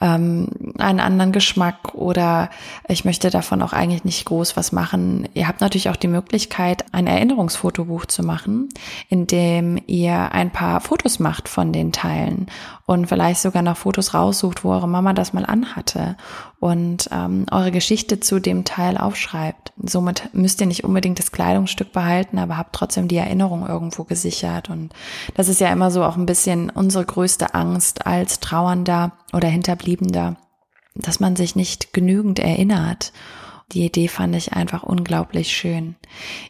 ähm, 0.00 0.48
einen 0.78 1.00
anderen 1.00 1.32
Geschmack 1.32 1.94
oder 1.94 2.50
ich 2.88 3.04
möchte 3.04 3.30
davon 3.30 3.60
auch 3.62 3.72
eigentlich 3.72 4.04
nicht 4.04 4.24
groß 4.24 4.56
was 4.56 4.72
machen. 4.72 5.28
Ihr 5.34 5.46
habt 5.46 5.60
natürlich 5.60 5.90
auch 5.90 5.96
die 5.96 6.08
Möglichkeit, 6.08 6.84
ein 6.92 7.06
Erinnerungsfotobuch 7.06 8.06
zu 8.06 8.22
machen, 8.22 8.70
in 9.08 9.26
dem 9.26 9.78
ihr 9.86 10.32
ein 10.32 10.50
paar 10.50 10.80
Fotos 10.80 11.18
macht 11.18 11.48
von 11.48 11.72
den 11.72 11.92
Teilen 11.92 12.46
und 12.90 13.06
vielleicht 13.06 13.40
sogar 13.40 13.62
noch 13.62 13.76
Fotos 13.76 14.14
raussucht, 14.14 14.64
wo 14.64 14.72
eure 14.72 14.88
Mama 14.88 15.12
das 15.12 15.32
mal 15.32 15.46
anhatte 15.46 16.16
und 16.58 17.08
ähm, 17.12 17.46
eure 17.50 17.70
Geschichte 17.70 18.18
zu 18.18 18.40
dem 18.40 18.64
Teil 18.64 18.98
aufschreibt. 18.98 19.72
Somit 19.80 20.30
müsst 20.32 20.60
ihr 20.60 20.66
nicht 20.66 20.82
unbedingt 20.82 21.18
das 21.18 21.30
Kleidungsstück 21.30 21.92
behalten, 21.92 22.38
aber 22.38 22.56
habt 22.56 22.74
trotzdem 22.74 23.06
die 23.06 23.16
Erinnerung 23.16 23.66
irgendwo 23.66 24.02
gesichert. 24.02 24.70
Und 24.70 24.92
das 25.34 25.48
ist 25.48 25.60
ja 25.60 25.68
immer 25.68 25.92
so 25.92 26.02
auch 26.02 26.16
ein 26.16 26.26
bisschen 26.26 26.68
unsere 26.68 27.04
größte 27.04 27.54
Angst 27.54 28.06
als 28.06 28.40
Trauernder 28.40 29.12
oder 29.32 29.48
Hinterbliebender, 29.90 30.36
dass 30.94 31.20
man 31.20 31.36
sich 31.36 31.56
nicht 31.56 31.92
genügend 31.92 32.38
erinnert 32.38 33.12
die 33.72 33.86
Idee 33.86 34.08
fand 34.08 34.34
ich 34.34 34.52
einfach 34.52 34.82
unglaublich 34.82 35.48
schön. 35.48 35.94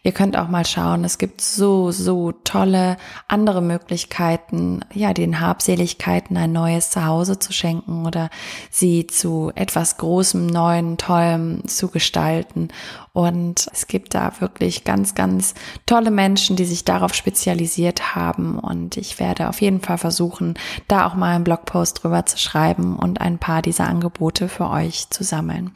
Ihr 0.02 0.12
könnt 0.12 0.36
auch 0.36 0.48
mal 0.48 0.64
schauen, 0.64 1.04
es 1.04 1.18
gibt 1.18 1.40
so, 1.40 1.90
so 1.90 2.32
tolle 2.32 2.96
andere 3.28 3.60
Möglichkeiten, 3.60 4.80
ja, 4.94 5.12
den 5.12 5.40
Habseligkeiten 5.40 6.36
ein 6.36 6.52
neues 6.52 6.90
Zuhause 6.90 7.38
zu 7.38 7.52
schenken 7.52 8.06
oder 8.06 8.30
sie 8.70 9.06
zu 9.06 9.52
etwas 9.54 9.98
Großem, 9.98 10.46
Neuen, 10.46 10.96
Tollem 10.96 11.66
zu 11.66 11.88
gestalten. 11.88 12.68
Und 13.12 13.66
es 13.72 13.86
gibt 13.86 14.14
da 14.14 14.32
wirklich 14.40 14.84
ganz, 14.84 15.14
ganz 15.14 15.54
tolle 15.84 16.10
Menschen, 16.10 16.56
die 16.56 16.64
sich 16.64 16.84
darauf 16.84 17.14
spezialisiert 17.14 18.14
haben. 18.14 18.58
Und 18.58 18.96
ich 18.96 19.18
werde 19.18 19.48
auf 19.48 19.60
jeden 19.60 19.80
Fall 19.80 19.98
versuchen, 19.98 20.54
da 20.88 21.06
auch 21.06 21.14
mal 21.14 21.34
einen 21.34 21.44
Blogpost 21.44 22.02
drüber 22.02 22.24
zu 22.24 22.38
schreiben 22.38 22.96
und 22.96 23.20
ein 23.20 23.38
paar 23.38 23.62
dieser 23.62 23.88
Angebote 23.88 24.48
für 24.48 24.70
euch 24.70 25.10
zu 25.10 25.24
sammeln. 25.24 25.72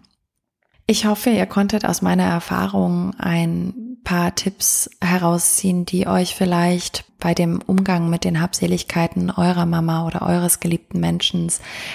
Ich 0.87 1.07
hoffe, 1.07 1.31
ihr 1.31 1.47
konntet 1.47 1.87
aus 1.87 2.03
meiner 2.03 2.25
Erfahrung 2.25 3.15
ein 3.19 3.97
paar 4.05 4.35
Tipps 4.35 4.91
herausziehen, 5.01 5.87
die 5.87 6.07
euch 6.07 6.35
vielleicht 6.35 7.05
bei 7.19 7.35
dem 7.35 7.61
Umgang 7.67 8.11
mit 8.11 8.25
den 8.25 8.41
Habseligkeiten 8.41 9.31
eurer 9.31 9.67
Mama 9.67 10.07
oder 10.07 10.23
eures 10.23 10.61
geliebten 10.61 11.01
Menschen 11.01 11.51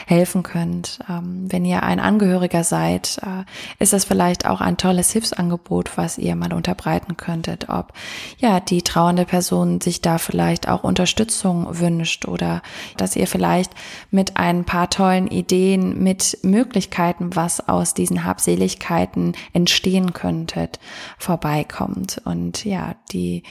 helfen 0.08 0.44
könnt. 0.44 1.00
Ähm, 1.10 1.46
wenn 1.50 1.66
ihr 1.66 1.84
ein 1.84 2.00
Angehöriger 2.00 2.64
seid, 2.64 3.20
äh, 3.24 3.44
ist 3.82 3.94
das 3.94 4.06
vielleicht 4.06 4.48
auch 4.48 4.62
ein 4.62 4.78
tolles 4.78 5.12
Hilfsangebot, 5.12 5.98
was 5.98 6.18
ihr 6.18 6.36
mal 6.36 6.54
unterbreiten 6.54 7.18
könntet, 7.18 7.70
ob 7.70 7.94
ja 8.38 8.60
die 8.60 8.82
trauernde 8.82 9.26
Person 9.26 9.82
sich 9.82 10.02
da 10.02 10.18
vielleicht 10.18 10.68
auch 10.68 10.84
Unterstützung 10.84 11.80
wünscht 11.80 12.28
oder 12.28 12.62
dass 12.98 13.16
ihr 13.16 13.28
vielleicht 13.28 13.72
mit 14.12 14.38
ein 14.38 14.66
paar 14.66 14.90
tollen 14.90 15.28
Ideen, 15.28 16.02
mit 16.02 16.40
Möglichkeiten, 16.44 17.36
was 17.36 17.68
aus 17.68 17.94
diesen 17.94 18.24
Habseligkeiten 18.24 19.34
entstehen 19.54 20.14
könntet, 20.14 20.80
vorbeikommt 21.18 22.22
und 22.26 22.66
ja, 22.66 22.96
die 23.12 23.44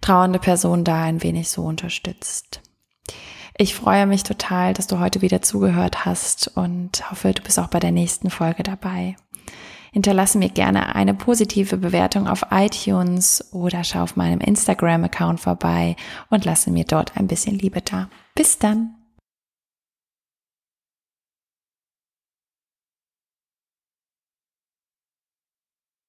trauernde 0.00 0.38
Person 0.38 0.84
da 0.84 1.13
ein 1.16 1.22
wenig 1.22 1.48
so 1.48 1.62
unterstützt. 1.62 2.60
Ich 3.56 3.74
freue 3.74 4.06
mich 4.06 4.24
total, 4.24 4.74
dass 4.74 4.88
du 4.88 4.98
heute 4.98 5.22
wieder 5.22 5.40
zugehört 5.40 6.04
hast 6.04 6.50
und 6.56 7.10
hoffe, 7.10 7.32
du 7.32 7.42
bist 7.42 7.58
auch 7.60 7.68
bei 7.68 7.78
der 7.78 7.92
nächsten 7.92 8.30
Folge 8.30 8.64
dabei. 8.64 9.16
Hinterlasse 9.92 10.38
mir 10.38 10.48
gerne 10.48 10.96
eine 10.96 11.14
positive 11.14 11.76
Bewertung 11.76 12.26
auf 12.26 12.46
iTunes 12.50 13.52
oder 13.52 13.84
schau 13.84 14.02
auf 14.02 14.16
meinem 14.16 14.40
Instagram-Account 14.40 15.38
vorbei 15.38 15.94
und 16.30 16.44
lasse 16.44 16.72
mir 16.72 16.84
dort 16.84 17.16
ein 17.16 17.28
bisschen 17.28 17.56
Liebe 17.56 17.80
da. 17.80 18.08
Bis 18.34 18.58
dann! 18.58 19.03